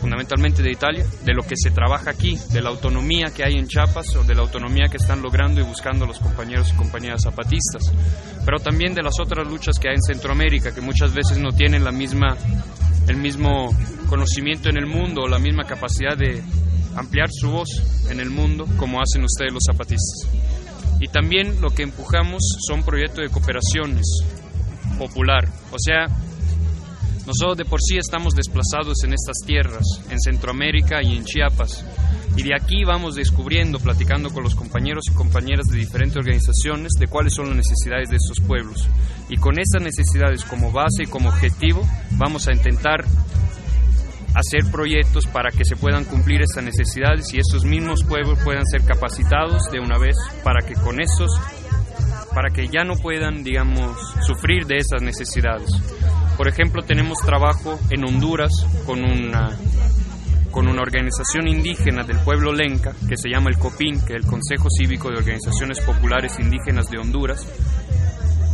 [0.00, 3.68] fundamentalmente de Italia, de lo que se trabaja aquí, de la autonomía que hay en
[3.68, 7.92] Chiapas o de la autonomía que están logrando y buscando los compañeros y compañeras zapatistas,
[8.44, 11.84] pero también de las otras luchas que hay en Centroamérica, que muchas veces no tienen
[11.84, 12.36] la misma,
[13.08, 13.70] el mismo
[14.08, 16.42] conocimiento en el mundo o la misma capacidad de
[16.96, 17.68] ampliar su voz
[18.10, 20.28] en el mundo como hacen ustedes los zapatistas.
[21.02, 24.06] Y también lo que empujamos son proyectos de cooperaciones
[24.98, 25.48] popular.
[25.72, 26.06] O sea,
[27.26, 31.84] nosotros de por sí estamos desplazados en estas tierras, en Centroamérica y en Chiapas.
[32.36, 37.08] Y de aquí vamos descubriendo, platicando con los compañeros y compañeras de diferentes organizaciones, de
[37.08, 38.88] cuáles son las necesidades de estos pueblos.
[39.28, 41.82] Y con estas necesidades como base y como objetivo,
[42.12, 43.04] vamos a intentar
[44.34, 48.82] hacer proyectos para que se puedan cumplir estas necesidades y esos mismos pueblos puedan ser
[48.84, 51.30] capacitados de una vez para que con esos,
[52.34, 55.70] para que ya no puedan, digamos, sufrir de esas necesidades.
[56.36, 58.52] Por ejemplo, tenemos trabajo en Honduras
[58.86, 59.50] con una,
[60.50, 64.26] con una organización indígena del pueblo lenca que se llama el COPIN, que es el
[64.26, 67.46] Consejo Cívico de Organizaciones Populares Indígenas de Honduras,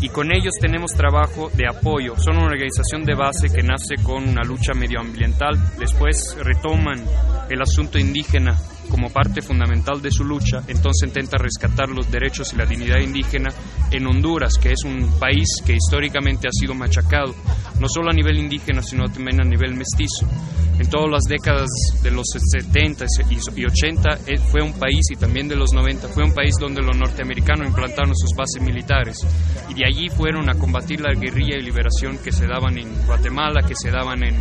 [0.01, 2.14] y con ellos tenemos trabajo de apoyo.
[2.16, 7.05] Son una organización de base que nace con una lucha medioambiental, después retoman
[7.49, 8.57] el asunto indígena
[8.89, 13.51] como parte fundamental de su lucha, entonces intenta rescatar los derechos y la dignidad indígena
[13.91, 17.34] en Honduras, que es un país que históricamente ha sido machacado,
[17.80, 20.26] no solo a nivel indígena, sino también a nivel mestizo.
[20.78, 21.68] En todas las décadas
[22.05, 23.05] de los 70
[23.57, 26.82] y 80 eh, fue un país, y también de los 90, fue un país donde
[26.82, 29.26] los norteamericanos implantaron sus bases militares
[29.68, 33.62] y de allí fueron a combatir la guerrilla y liberación que se daban en Guatemala,
[33.66, 34.36] que se daban en,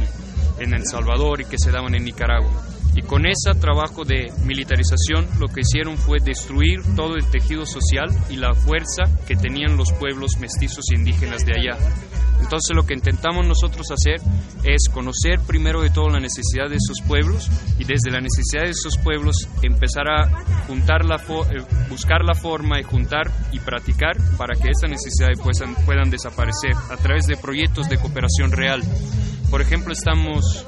[0.59, 2.76] en El Salvador y que se daban en Nicaragua.
[2.97, 8.09] Y con ese trabajo de militarización lo que hicieron fue destruir todo el tejido social
[8.27, 11.77] y la fuerza que tenían los pueblos mestizos e indígenas de allá.
[12.41, 14.19] Entonces lo que intentamos nosotros hacer
[14.63, 18.71] es conocer primero de todo la necesidad de esos pueblos y desde la necesidad de
[18.71, 24.55] esos pueblos empezar a juntar la eh, buscar la forma de juntar y practicar para
[24.55, 28.81] que estas necesidades puedan, puedan desaparecer a través de proyectos de cooperación real.
[29.51, 30.65] Por ejemplo, estamos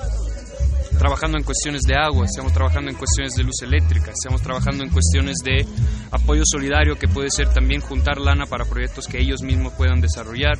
[0.99, 4.89] trabajando en cuestiones de agua, estamos trabajando en cuestiones de luz eléctrica, estamos trabajando en
[4.89, 5.65] cuestiones de
[6.11, 10.59] apoyo solidario que puede ser también juntar lana para proyectos que ellos mismos puedan desarrollar.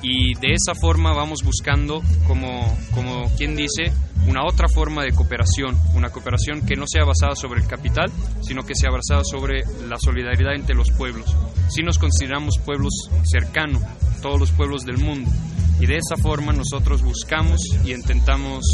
[0.00, 3.92] Y de esa forma vamos buscando, como, como quien dice,
[4.26, 8.62] una otra forma de cooperación, una cooperación que no sea basada sobre el capital, sino
[8.62, 11.36] que sea basada sobre la solidaridad entre los pueblos.
[11.68, 12.92] Si nos consideramos pueblos
[13.30, 13.82] cercanos,
[14.22, 15.30] todos los pueblos del mundo,
[15.78, 18.64] y de esa forma nosotros buscamos y intentamos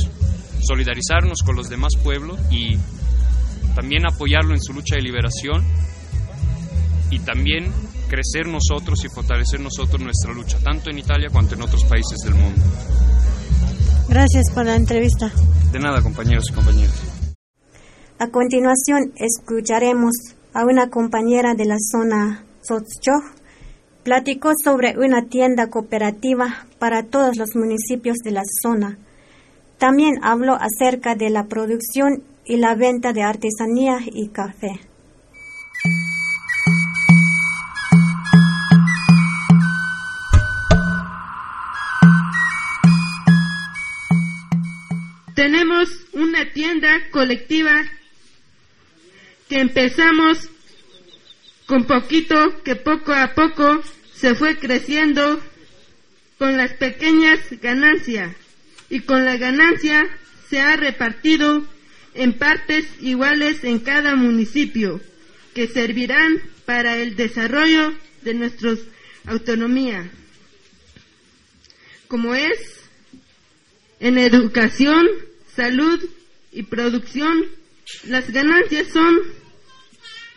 [0.60, 2.76] solidarizarnos con los demás pueblos y
[3.74, 5.64] también apoyarlo en su lucha de liberación
[7.10, 7.70] y también
[8.08, 12.34] crecer nosotros y fortalecer nosotros nuestra lucha, tanto en Italia cuanto en otros países del
[12.34, 12.60] mundo.
[14.08, 15.30] Gracias por la entrevista.
[15.70, 16.94] De nada, compañeros y compañeras.
[18.18, 20.12] A continuación, escucharemos
[20.54, 23.12] a una compañera de la zona Sotzcho.
[24.02, 28.98] Platicó sobre una tienda cooperativa para todos los municipios de la zona
[29.78, 34.80] también habló acerca de la producción y la venta de artesanía y café.
[45.34, 47.72] Tenemos una tienda colectiva
[49.48, 50.50] que empezamos
[51.66, 53.80] con poquito, que poco a poco
[54.14, 55.38] se fue creciendo
[56.38, 58.34] con las pequeñas ganancias
[58.90, 60.08] y con la ganancia
[60.48, 61.66] se ha repartido
[62.14, 65.00] en partes iguales en cada municipio,
[65.54, 68.74] que servirán para el desarrollo de nuestra
[69.26, 70.10] autonomía,
[72.08, 72.78] como es
[74.00, 75.06] en educación,
[75.54, 76.02] salud
[76.52, 77.44] y producción.
[78.04, 79.18] Las ganancias son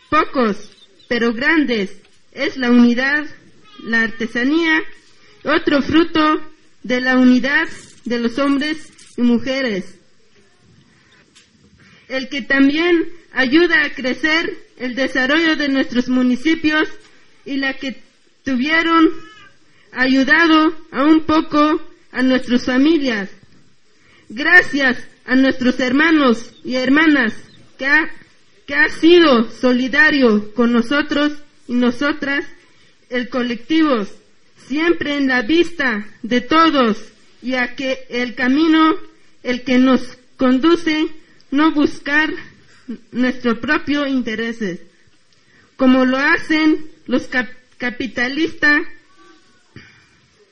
[0.10, 0.72] pocos,
[1.08, 1.98] pero grandes.
[2.32, 3.26] Es la unidad,
[3.84, 4.82] la artesanía,
[5.44, 6.52] otro fruto
[6.84, 7.68] de la unidad
[8.06, 9.98] de los hombres y mujeres.
[12.08, 16.90] El que también ayuda a crecer el desarrollo de nuestros municipios
[17.46, 18.02] y la que
[18.44, 19.10] tuvieron
[19.92, 21.82] ayudado a un poco
[22.12, 23.30] a nuestras familias.
[24.30, 27.34] Gracias a nuestros hermanos y hermanas
[27.78, 28.10] que ha,
[28.66, 31.34] que ha sido solidario con nosotros
[31.68, 32.46] y nosotras,
[33.10, 34.06] el colectivo,
[34.68, 37.12] siempre en la vista de todos
[37.42, 38.96] y a que el camino,
[39.44, 41.08] el que nos conduce,
[41.50, 42.30] no buscar
[43.12, 44.80] nuestro propio intereses,
[45.76, 47.30] como lo hacen los
[47.78, 48.82] capitalistas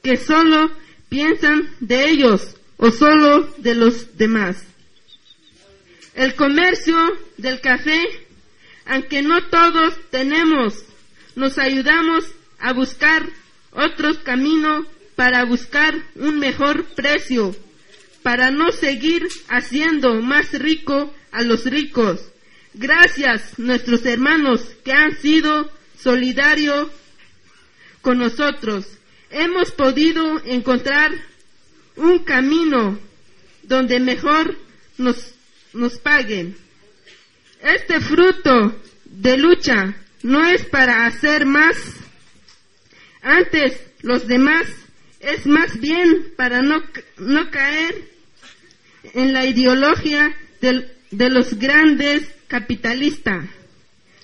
[0.01, 0.71] que solo
[1.09, 4.63] piensan de ellos o solo de los demás.
[6.15, 6.95] El comercio
[7.37, 7.99] del café,
[8.85, 10.85] aunque no todos tenemos,
[11.35, 12.25] nos ayudamos
[12.59, 13.25] a buscar
[13.71, 14.85] otros caminos
[15.19, 17.53] para buscar un mejor precio,
[18.23, 22.21] para no seguir haciendo más rico a los ricos.
[22.73, 25.69] Gracias nuestros hermanos que han sido
[26.01, 26.87] solidarios
[28.01, 28.87] con nosotros.
[29.29, 31.11] Hemos podido encontrar
[31.97, 32.97] un camino
[33.63, 34.57] donde mejor
[34.97, 35.33] nos,
[35.73, 36.55] nos paguen.
[37.61, 41.75] Este fruto de lucha no es para hacer más.
[43.21, 44.65] Antes los demás
[45.19, 46.81] es más bien para no,
[47.17, 48.09] no caer
[49.13, 53.45] en la ideología de los grandes capitalistas.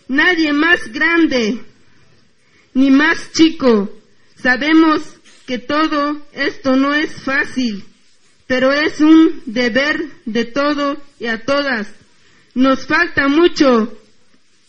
[0.07, 1.59] Nadie más grande
[2.73, 3.91] ni más chico.
[4.35, 5.01] Sabemos
[5.45, 7.83] que todo esto no es fácil,
[8.47, 11.91] pero es un deber de todo y a todas.
[12.53, 13.97] Nos falta mucho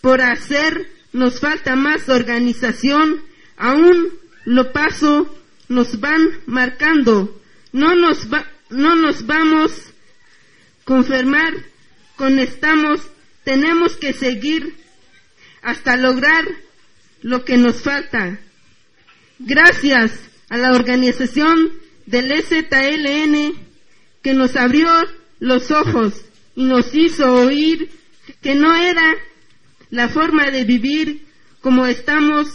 [0.01, 3.22] por hacer, nos falta más organización,
[3.57, 4.12] aún
[4.45, 5.36] lo paso
[5.69, 7.41] nos van marcando.
[7.73, 11.55] No nos, va, no nos vamos a confirmar
[12.17, 13.01] con estamos
[13.47, 14.75] tenemos que seguir
[15.62, 16.45] hasta lograr
[17.23, 18.41] lo que nos falta.
[19.39, 21.73] Gracias a la organización
[22.07, 23.55] del STLN
[24.21, 24.89] que nos abrió
[25.39, 26.25] los ojos
[26.57, 27.89] y nos hizo oír
[28.43, 29.14] que no era
[29.91, 31.25] la forma de vivir
[31.61, 32.49] como estamos,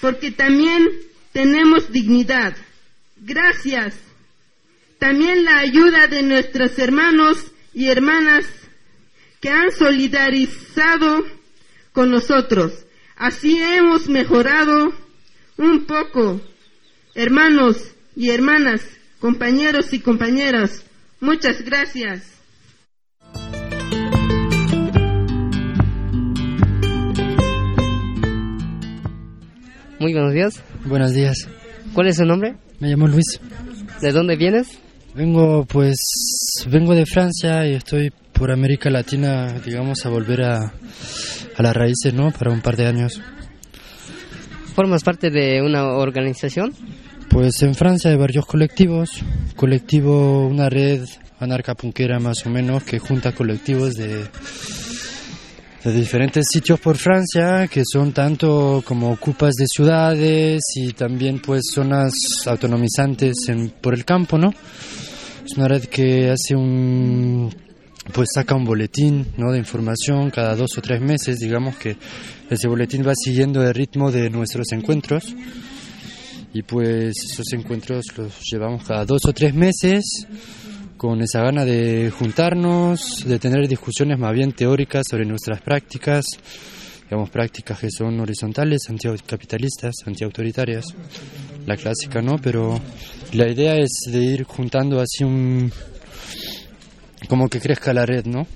[0.00, 0.88] porque también
[1.32, 2.56] tenemos dignidad.
[3.16, 3.94] Gracias.
[4.98, 7.38] También la ayuda de nuestros hermanos
[7.74, 8.46] y hermanas
[9.40, 11.24] que han solidarizado
[11.92, 12.86] con nosotros.
[13.16, 14.92] Así hemos mejorado
[15.56, 16.40] un poco.
[17.14, 18.82] Hermanos y hermanas,
[19.20, 20.84] compañeros y compañeras,
[21.20, 22.31] muchas gracias.
[30.02, 30.60] Muy buenos días.
[30.84, 31.46] Buenos días.
[31.94, 32.56] ¿Cuál es su nombre?
[32.80, 33.38] Me llamo Luis.
[34.00, 34.80] ¿De dónde vienes?
[35.14, 35.96] Vengo, pues,
[36.68, 40.56] vengo de Francia y estoy por América Latina, digamos, a volver a,
[41.56, 42.32] a las raíces, ¿no?
[42.32, 43.20] Para un par de años.
[44.74, 46.72] ¿Formas parte de una organización?
[47.30, 49.08] Pues en Francia hay varios colectivos.
[49.54, 51.04] Colectivo, una red
[51.38, 54.24] anarcapunquera más o menos que junta colectivos de,
[55.84, 61.62] de diferentes sitios por Francia que son tanto como ocupas de ciudades y también pues
[61.74, 62.12] zonas
[62.46, 63.34] autonomizantes
[63.80, 64.52] por el campo, ¿no?
[65.44, 67.52] Es una red que hace un
[68.12, 69.52] pues saca un boletín ¿no?
[69.52, 71.96] de información cada dos o tres meses, digamos que
[72.50, 75.34] ese boletín va siguiendo el ritmo de nuestros encuentros
[76.54, 80.26] y pues esos encuentros los llevamos cada dos o tres meses
[81.02, 86.24] con esa gana de juntarnos, de tener discusiones más bien teóricas sobre nuestras prácticas,
[87.02, 90.84] digamos prácticas que son horizontales, anticapitalistas, antiautoritarias,
[91.66, 92.36] la clásica, ¿no?
[92.38, 92.80] Pero
[93.32, 95.72] la idea es de ir juntando así un
[97.28, 98.46] como que crezca la red, ¿no?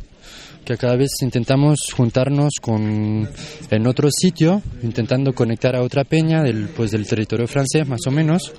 [0.65, 3.29] Que cada vez intentamos juntarnos con
[3.71, 8.13] en otro sitio, intentando conectar a otra peña del pues del territorio francés más o
[8.13, 8.53] menos.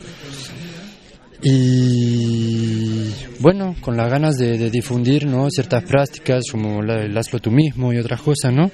[1.42, 5.50] Y bueno, con las ganas de, difundir ¿no?
[5.50, 7.18] ciertas prácticas como la, el
[7.52, 8.72] mismo y otras cosas, ¿no?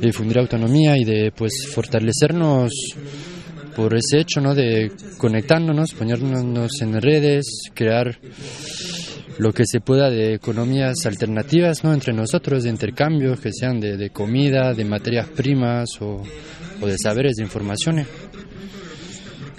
[0.00, 2.72] De difundir autonomía y de pues fortalecernos
[3.76, 4.54] por ese hecho, ¿no?
[4.54, 7.44] De conectándonos, ponernos en redes,
[7.74, 8.18] crear
[9.38, 11.94] lo que se pueda de economías alternativas ¿no?
[11.94, 16.22] entre nosotros, de intercambios que sean de, de comida, de materias primas o,
[16.84, 18.08] de saberes, de informaciones.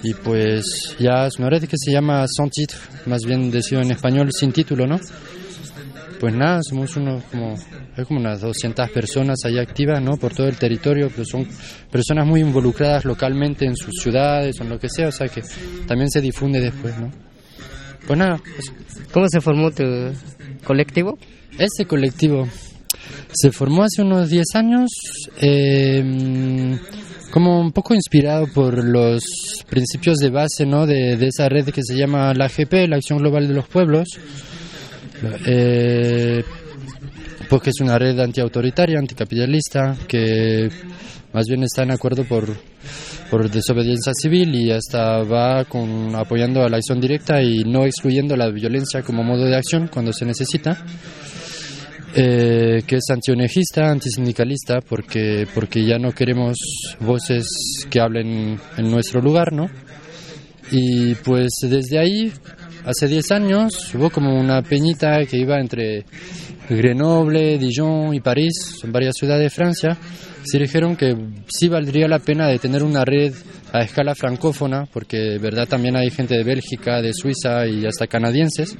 [0.03, 3.91] Y pues ya es una red que se llama Sans Titre, más bien decido en
[3.91, 4.99] español sin título, ¿no?
[6.19, 7.55] Pues nada, somos unos como,
[7.95, 10.17] hay como unas 200 personas ahí activas, ¿no?
[10.17, 11.47] Por todo el territorio, pero son
[11.89, 15.41] personas muy involucradas localmente en sus ciudades o en lo que sea, o sea que
[15.87, 17.09] también se difunde después, ¿no?
[18.05, 18.37] Pues nada.
[18.37, 18.73] Pues.
[19.11, 19.83] ¿Cómo se formó tu
[20.65, 21.17] colectivo?
[21.57, 22.47] Este colectivo
[23.31, 24.89] se formó hace unos 10 años,
[25.41, 26.77] eh,
[27.31, 29.23] como un poco inspirado por los
[29.69, 30.85] principios de base ¿no?
[30.85, 34.07] de, de, esa red que se llama la AGP, la Acción Global de los Pueblos,
[35.45, 36.43] eh,
[37.49, 40.69] porque es una red antiautoritaria, anticapitalista, que
[41.33, 42.47] más bien está en acuerdo por
[43.29, 48.35] por desobediencia civil y hasta va con, apoyando a la acción directa y no excluyendo
[48.35, 50.83] la violencia como modo de acción cuando se necesita.
[52.15, 56.57] Eh, que es antionejista, antisindicalista, porque, porque ya no queremos
[56.99, 57.45] voces
[57.89, 59.69] que hablen en nuestro lugar, ¿no?
[60.71, 62.31] Y pues desde ahí,
[62.83, 66.05] hace 10 años, hubo como una peñita que iba entre
[66.67, 69.97] Grenoble, Dijon y París, son varias ciudades de Francia,
[70.43, 71.15] se dijeron que
[71.47, 73.33] sí valdría la pena de tener una red
[73.71, 78.75] a escala francófona, porque verdad también hay gente de Bélgica, de Suiza y hasta canadienses,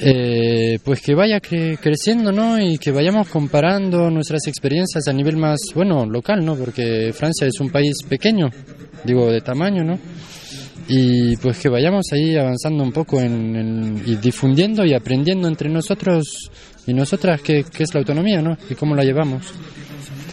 [0.00, 2.58] eh, pues que vaya cre creciendo, ¿no?
[2.60, 6.54] Y que vayamos comparando nuestras experiencias a nivel más, bueno, local, ¿no?
[6.54, 8.48] Porque Francia es un país pequeño,
[9.04, 9.98] digo, de tamaño, ¿no?
[10.88, 16.50] Y pues que vayamos ahí avanzando un poco en, y difundiendo y aprendiendo entre nosotros
[16.86, 18.56] y nosotras qué, qué es la autonomía, ¿no?
[18.70, 19.46] Y cómo la llevamos.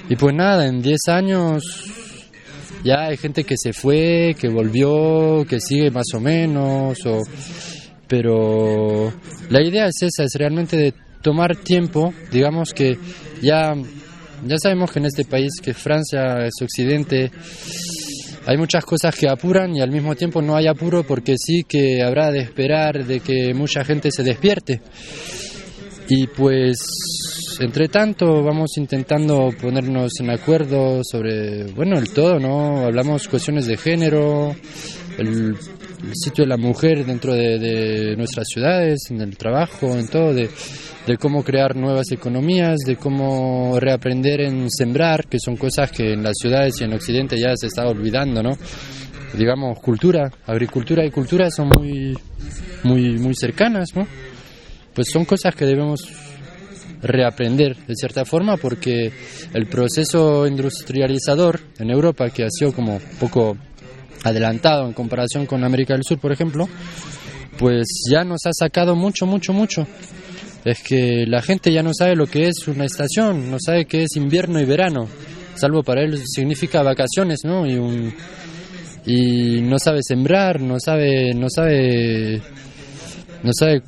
[0.09, 1.64] Y pues nada, en 10 años
[2.84, 7.22] ya hay gente que se fue, que volvió, que sigue más o menos, o...
[8.14, 9.11] pero
[9.49, 10.93] la idea es esa, es realmente de
[11.24, 12.95] tomar tiempo, digamos que
[13.41, 13.74] ya,
[14.45, 17.32] ya sabemos que en este país, que Francia es occidente,
[18.45, 22.03] hay muchas cosas que apuran y al mismo tiempo no hay apuro porque sí que
[22.03, 24.80] habrá de esperar de que mucha gente se despierte.
[26.07, 26.78] Y pues
[27.61, 32.86] entre tanto vamos intentando ponernos en acuerdo sobre, bueno, el todo, ¿no?
[32.86, 34.55] Hablamos cuestiones de género,
[35.18, 35.55] el,
[36.04, 40.49] el sitio de la mujer dentro de, nuestras ciudades, en el trabajo, en todo, de,
[41.08, 46.24] de cómo crear nuevas economías, de cómo reaprender en sembrar, que son cosas que en
[46.24, 48.58] las ciudades y en Occidente ya se está olvidando, ¿no?
[49.38, 52.18] Digamos, cultura, agricultura y cultura son muy,
[52.84, 54.06] muy, muy cercanas, ¿no?
[54.93, 56.08] Pues son cosas que debemos
[57.01, 59.12] reaprender de cierta forma porque
[59.54, 63.58] el proceso industrializador en Europa, que ha sido como poco
[64.24, 66.67] adelantado en comparación con América del Sur, por ejemplo,
[67.57, 69.86] pues ya nos ha sacado mucho, mucho, mucho.
[70.65, 74.03] Es que la gente ya no sabe lo que es una estación, no sabe qué
[74.03, 75.07] es invierno y verano,
[75.55, 77.65] salvo para él significa vacaciones, ¿no?
[77.65, 78.13] Y un
[79.05, 82.41] y no sabe sembrar, no sabe, no sabe,
[83.43, 83.82] no sabe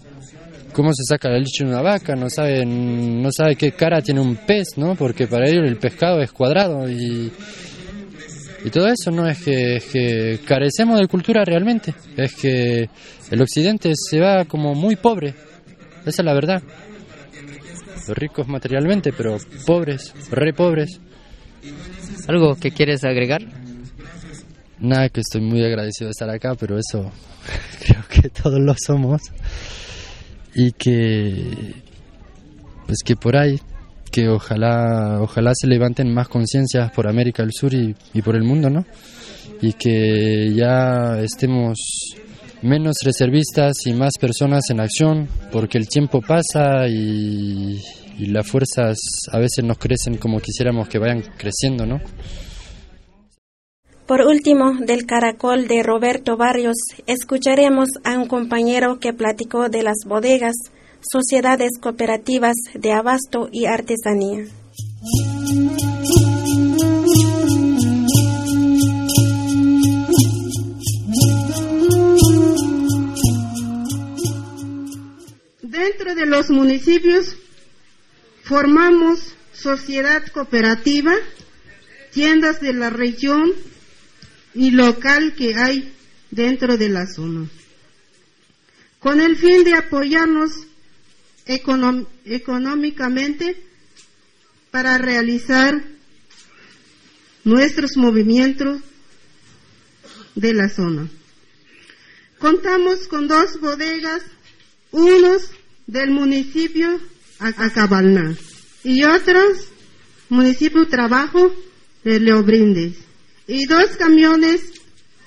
[0.73, 4.19] cómo se saca la leche de una vaca, no sabe, no sabe qué cara tiene
[4.19, 4.95] un pez, ¿no?
[4.95, 7.31] Porque para ellos el pescado es cuadrado y,
[8.66, 9.28] y todo eso, ¿no?
[9.28, 12.89] Es que, es que carecemos de cultura realmente, es que
[13.30, 15.36] el occidente se va como muy pobre,
[16.05, 16.63] esa es la verdad.
[18.07, 20.99] Los ricos materialmente, pero pobres, re pobres.
[22.28, 23.41] ¿Algo que quieres agregar?
[24.80, 27.11] Nada, que estoy muy agradecido de estar acá, pero eso
[27.86, 29.22] creo que todos lo somos.
[30.55, 31.76] Y que,
[32.86, 33.59] pues que por ahí,
[34.12, 38.70] que ojalá, ojalá se levanten más conciencias por América del Sur y, por el mundo,
[38.70, 38.86] ¿no?
[39.62, 41.78] Y que ya estemos
[42.62, 47.82] menos reservistas y más personas en acción, porque el tiempo pasa y,
[48.18, 48.97] y las fuerzas
[49.32, 51.99] a veces nos crecen como quisiéramos que vayan creciendo, ¿no?
[54.06, 56.76] Por último, del caracol de Roberto Barrios,
[57.08, 60.53] escucharemos a un compañero que platicó de las bodegas,
[61.12, 64.45] sociedades cooperativas de abasto y artesanía.
[75.62, 77.36] Dentro de los municipios
[78.43, 81.14] formamos sociedad cooperativa,
[82.12, 83.51] tiendas de la región
[84.53, 85.93] y local que hay
[86.32, 87.47] dentro de la zona,
[88.99, 90.68] con el fin de apoyarnos
[91.46, 93.62] económicamente
[94.72, 95.84] para realizar
[97.43, 98.82] nuestros movimientos
[100.36, 101.10] de la zona.
[102.39, 104.24] Contamos con dos bodegas,
[104.91, 105.50] unos
[105.88, 107.00] del municipio
[107.39, 108.36] Acabalná
[108.84, 109.70] y otros
[110.30, 111.54] municipio Trabajo
[112.04, 112.98] de Leobrindes
[113.48, 114.62] y dos camiones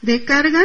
[0.03, 0.63] de carga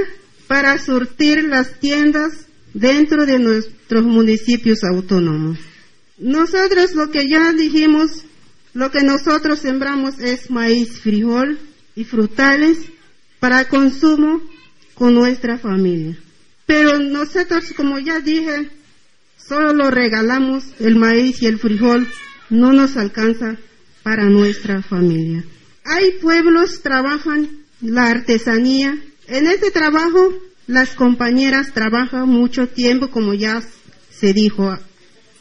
[0.48, 5.60] para surtir las tiendas dentro de nuestros municipios autónomos.
[6.18, 8.26] Nosotros lo que ya dijimos,
[8.74, 11.60] lo que nosotros sembramos es maíz, frijol
[11.96, 12.78] y frutales
[13.40, 14.42] para consumo
[14.94, 16.18] con nuestra familia.
[16.66, 18.70] Pero nosotros, como ya dije,
[19.38, 22.08] solo lo regalamos el maíz y el frijol,
[22.50, 23.58] no nos alcanza
[24.02, 25.44] para nuestra familia.
[25.86, 27.50] Hay pueblos trabajan
[27.82, 28.98] la artesanía.
[29.28, 30.34] En este trabajo
[30.68, 33.62] las compañeras trabajan mucho tiempo, como ya
[34.10, 34.80] se dijo a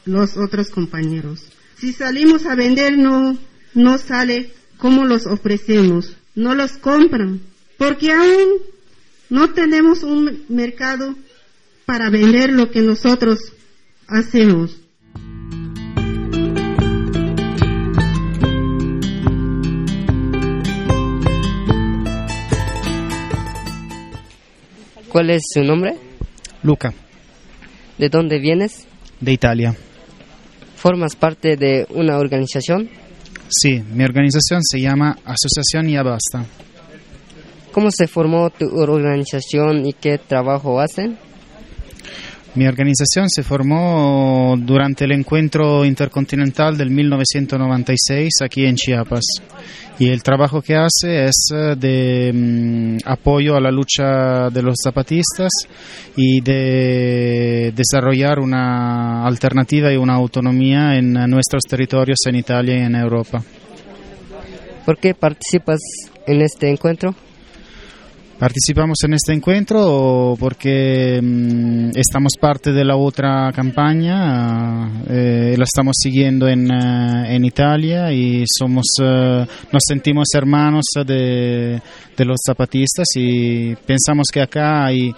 [0.05, 1.47] los otros compañeros.
[1.79, 3.37] Si salimos a vender no
[3.75, 7.41] no sale como los ofrecemos, no los compran,
[7.79, 8.63] porque aún
[9.31, 11.15] no tenemos un mercado
[11.87, 13.53] para vender lo que nosotros
[14.07, 14.82] hacemos.
[25.13, 25.95] ¿Cuál es su nombre?
[26.63, 26.95] Luca,
[27.99, 28.87] ¿De dónde vienes?
[29.21, 29.77] de Italia.
[30.75, 32.89] ¿Formas parte de una organización?
[33.51, 36.47] Sí, mi organización se llama Asociación y Abasta.
[37.73, 41.19] ¿Cómo se formó tu organización y qué trabajo hacen?
[42.55, 49.25] Mi organización se formó durante el encuentro intercontinental del 1996 aquí en Chiapas
[49.99, 54.75] y el trabajo que hace es eh, de mm, apoyo a la lucha de los
[54.85, 55.51] zapatistas
[56.15, 62.83] y de desarrollar una alternativa y una autonomía en eh, nuestros territorios en Italia y
[62.83, 63.43] en Europa.
[64.85, 65.81] ¿Por qué participas
[66.27, 67.15] en este encuentro?
[68.39, 75.95] Participamos en este encuentro porque mm, estamos parte de la otra campaña, eh, la estamos
[76.03, 81.81] siguiendo en, eh, en Italia y somos, eh, nos sentimos hermanos de,
[82.17, 85.15] de los zapatistas y pensamos que acá hay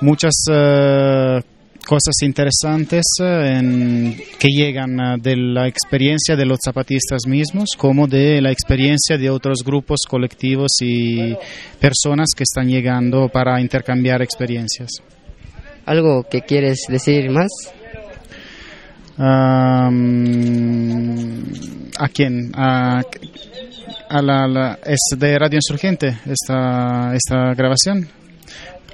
[0.00, 1.40] muchas eh,
[1.86, 8.06] cosas interesantes eh, en- que llegan eh, de la experiencia de los zapatistas mismos como
[8.06, 11.34] de la experiencia de otros grupos colectivos y
[11.80, 14.90] personas que están llegando para intercambiar experiencias.
[15.86, 17.48] ¿Algo que quieres decir más?
[21.98, 22.52] ¿A quién?
[22.54, 23.02] A,
[24.08, 28.08] a la, la- ¿Es de Radio Insurgente esta, esta grabación?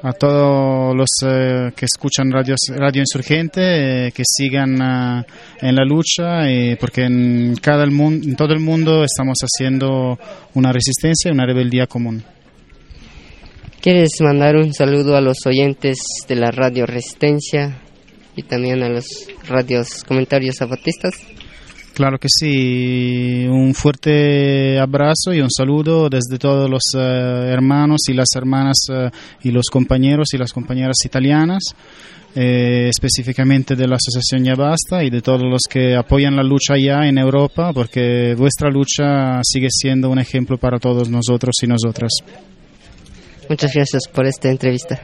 [0.03, 5.25] A todos los eh, que escuchan Radio, Radio Insurgente, eh, que sigan ah,
[5.61, 10.19] en la lucha, eh, porque en, cada el en todo el mundo estamos haciendo
[10.55, 12.23] una resistencia y una rebeldía común.
[13.81, 17.81] ¿Quieres mandar un saludo a los oyentes de la radio Resistencia
[18.35, 19.07] y también a los
[19.49, 21.15] radios comentarios zapatistas?
[21.97, 28.13] Claro que sí, un fuerte abrazo y un saludo desde todos los eh, hermanos y
[28.13, 29.09] las hermanas eh,
[29.45, 31.63] y los compañeros y las compañeras italianas,
[32.35, 36.75] eh, específicamente de la Asociación Ya Basta y de todos los que apoyan la lucha
[36.75, 42.13] allá en Europa, porque vuestra lucha sigue siendo un ejemplo para todos nosotros y nosotras.
[43.49, 45.01] Muchas gracias por esta entrevista.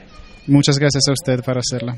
[0.46, 1.96] Muchas gracias a usted por hacerla.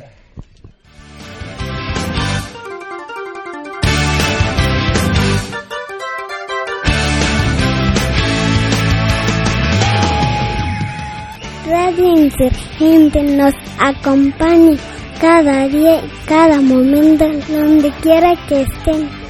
[11.74, 14.76] Radio Insurgente nos acompaña
[15.20, 19.23] cada día cada momento, donde quiera que estén.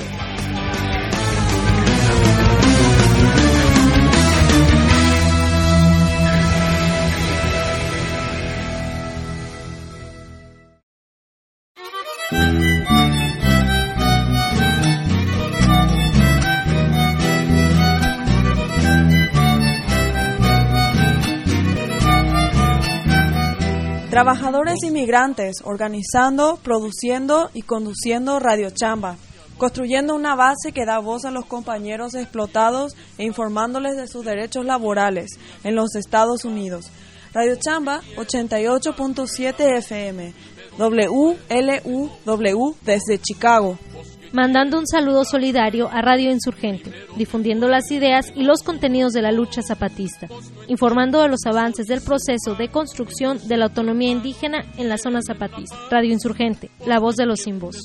[24.14, 29.16] Trabajadores inmigrantes organizando, produciendo y conduciendo Radio Chamba,
[29.58, 34.64] construyendo una base que da voz a los compañeros explotados e informándoles de sus derechos
[34.64, 35.32] laborales
[35.64, 36.92] en los Estados Unidos.
[37.32, 40.32] Radio Chamba 88.7 FM,
[40.78, 43.80] WLUW desde Chicago.
[44.34, 49.32] Mandando un saludo solidario a Radio Insurgente, difundiendo las ideas y los contenidos de la
[49.32, 50.28] lucha zapatista,
[50.66, 55.20] informando de los avances del proceso de construcción de la autonomía indígena en la zona
[55.26, 55.76] zapatista.
[55.90, 57.76] Radio Insurgente, la voz de los sin voz.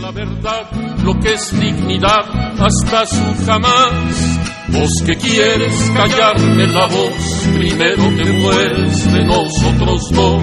[0.00, 0.70] la verdad,
[1.04, 2.24] lo que es dignidad,
[2.58, 4.40] hasta su jamás.
[4.68, 10.42] Vos que quieres callarme la voz, primero te mueres de nosotros dos.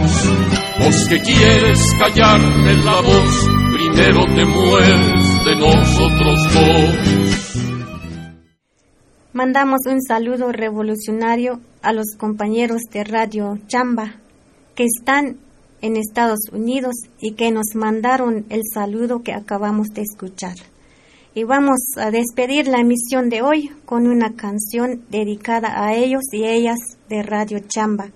[0.80, 3.48] Vos que quieres callarme la voz,
[3.82, 7.56] primero te mueres de nosotros dos.
[9.34, 14.16] Mandamos un saludo revolucionario a los compañeros de Radio Chamba
[14.76, 15.38] que están
[15.82, 20.56] en Estados Unidos y que nos mandaron el saludo que acabamos de escuchar.
[21.34, 26.44] Y vamos a despedir la emisión de hoy con una canción dedicada a ellos y
[26.44, 26.78] ellas
[27.10, 28.10] de Radio Chamba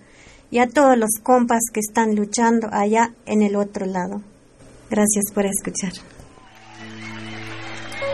[0.51, 4.21] y a todos los compas que están luchando allá en el otro lado.
[4.89, 5.93] Gracias por escuchar.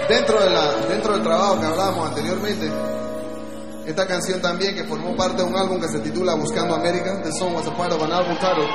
[0.08, 2.70] Dentro, de la, dentro del trabajo que hablábamos anteriormente,
[3.86, 7.22] esta canción también que formó parte de un álbum que se titula Buscando América.
[7.24, 8.70] The song was a part of an album titled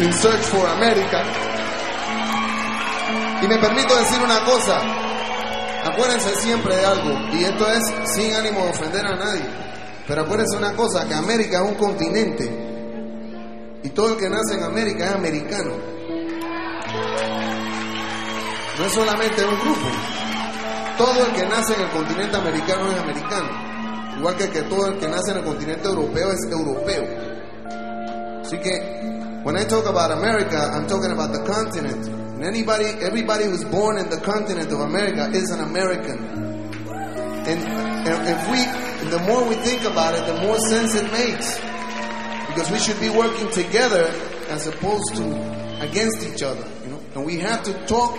[0.00, 1.22] In Search for America.
[3.42, 4.80] Y me permito decir una cosa,
[5.84, 7.82] acuérdense siempre de algo, y esto es
[8.14, 9.42] sin ánimo de ofender a nadie,
[10.06, 14.62] pero acuérdense una cosa, que América es un continente, y todo el que nace en
[14.62, 15.91] América es americano.
[18.78, 19.86] No es solamente un grupo,
[20.98, 23.48] todo el que nace en el continente americano es americano,
[24.18, 27.32] igual que, que todo el que nace en el continente europeo es europeo.
[28.42, 32.06] Así que, when I talk about America, I'm talking about the continent.
[32.06, 36.18] And anybody, everybody who's born in the continent of America is an American.
[37.46, 41.56] And, and if we, the more we think about it, the more sense it makes.
[42.48, 44.10] Because we should be working together
[44.48, 45.24] as opposed to
[45.80, 46.66] against each other.
[47.14, 48.16] And we have to talk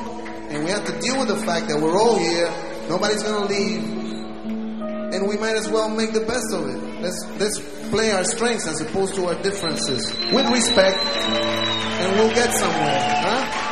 [0.53, 2.51] and we have to deal with the fact that we're all here.
[2.87, 7.01] Nobody's gonna leave, and we might as well make the best of it.
[7.01, 12.53] Let's let's play our strengths as opposed to our differences with respect, and we'll get
[12.53, 13.62] somewhere, huh?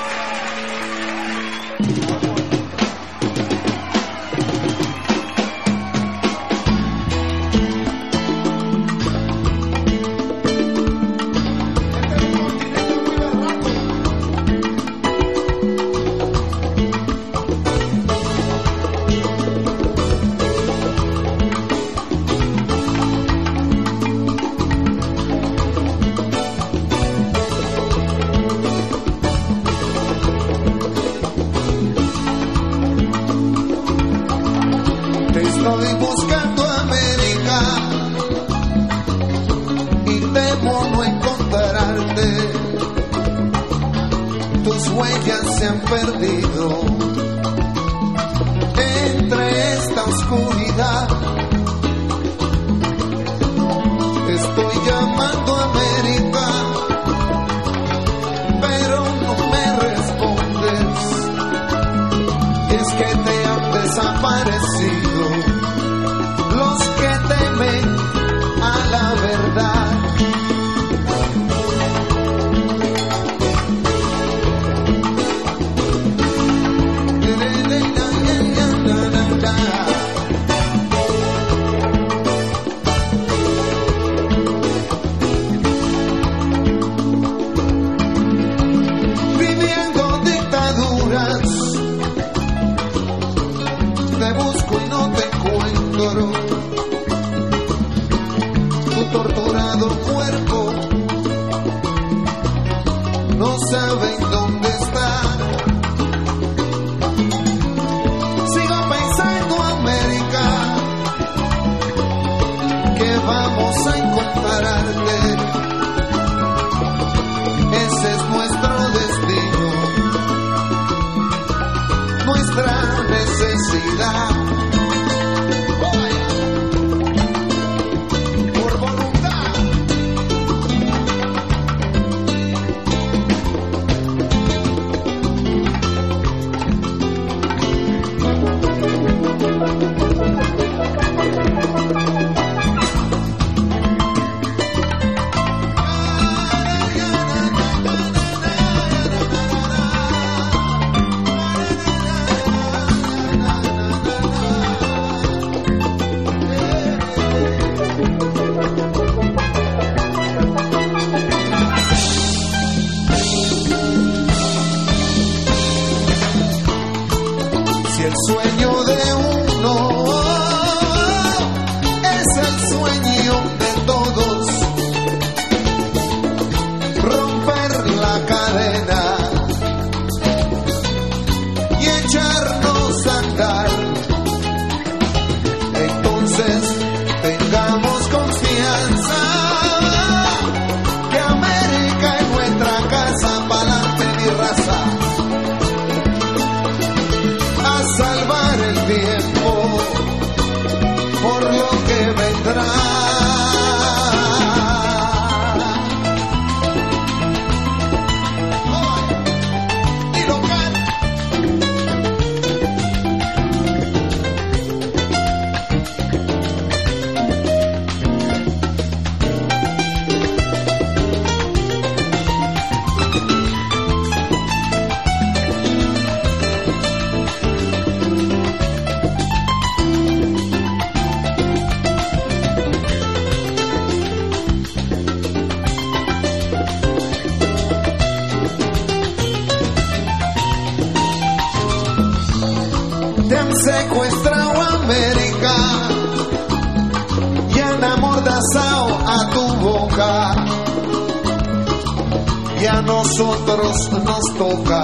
[254.42, 254.81] Toca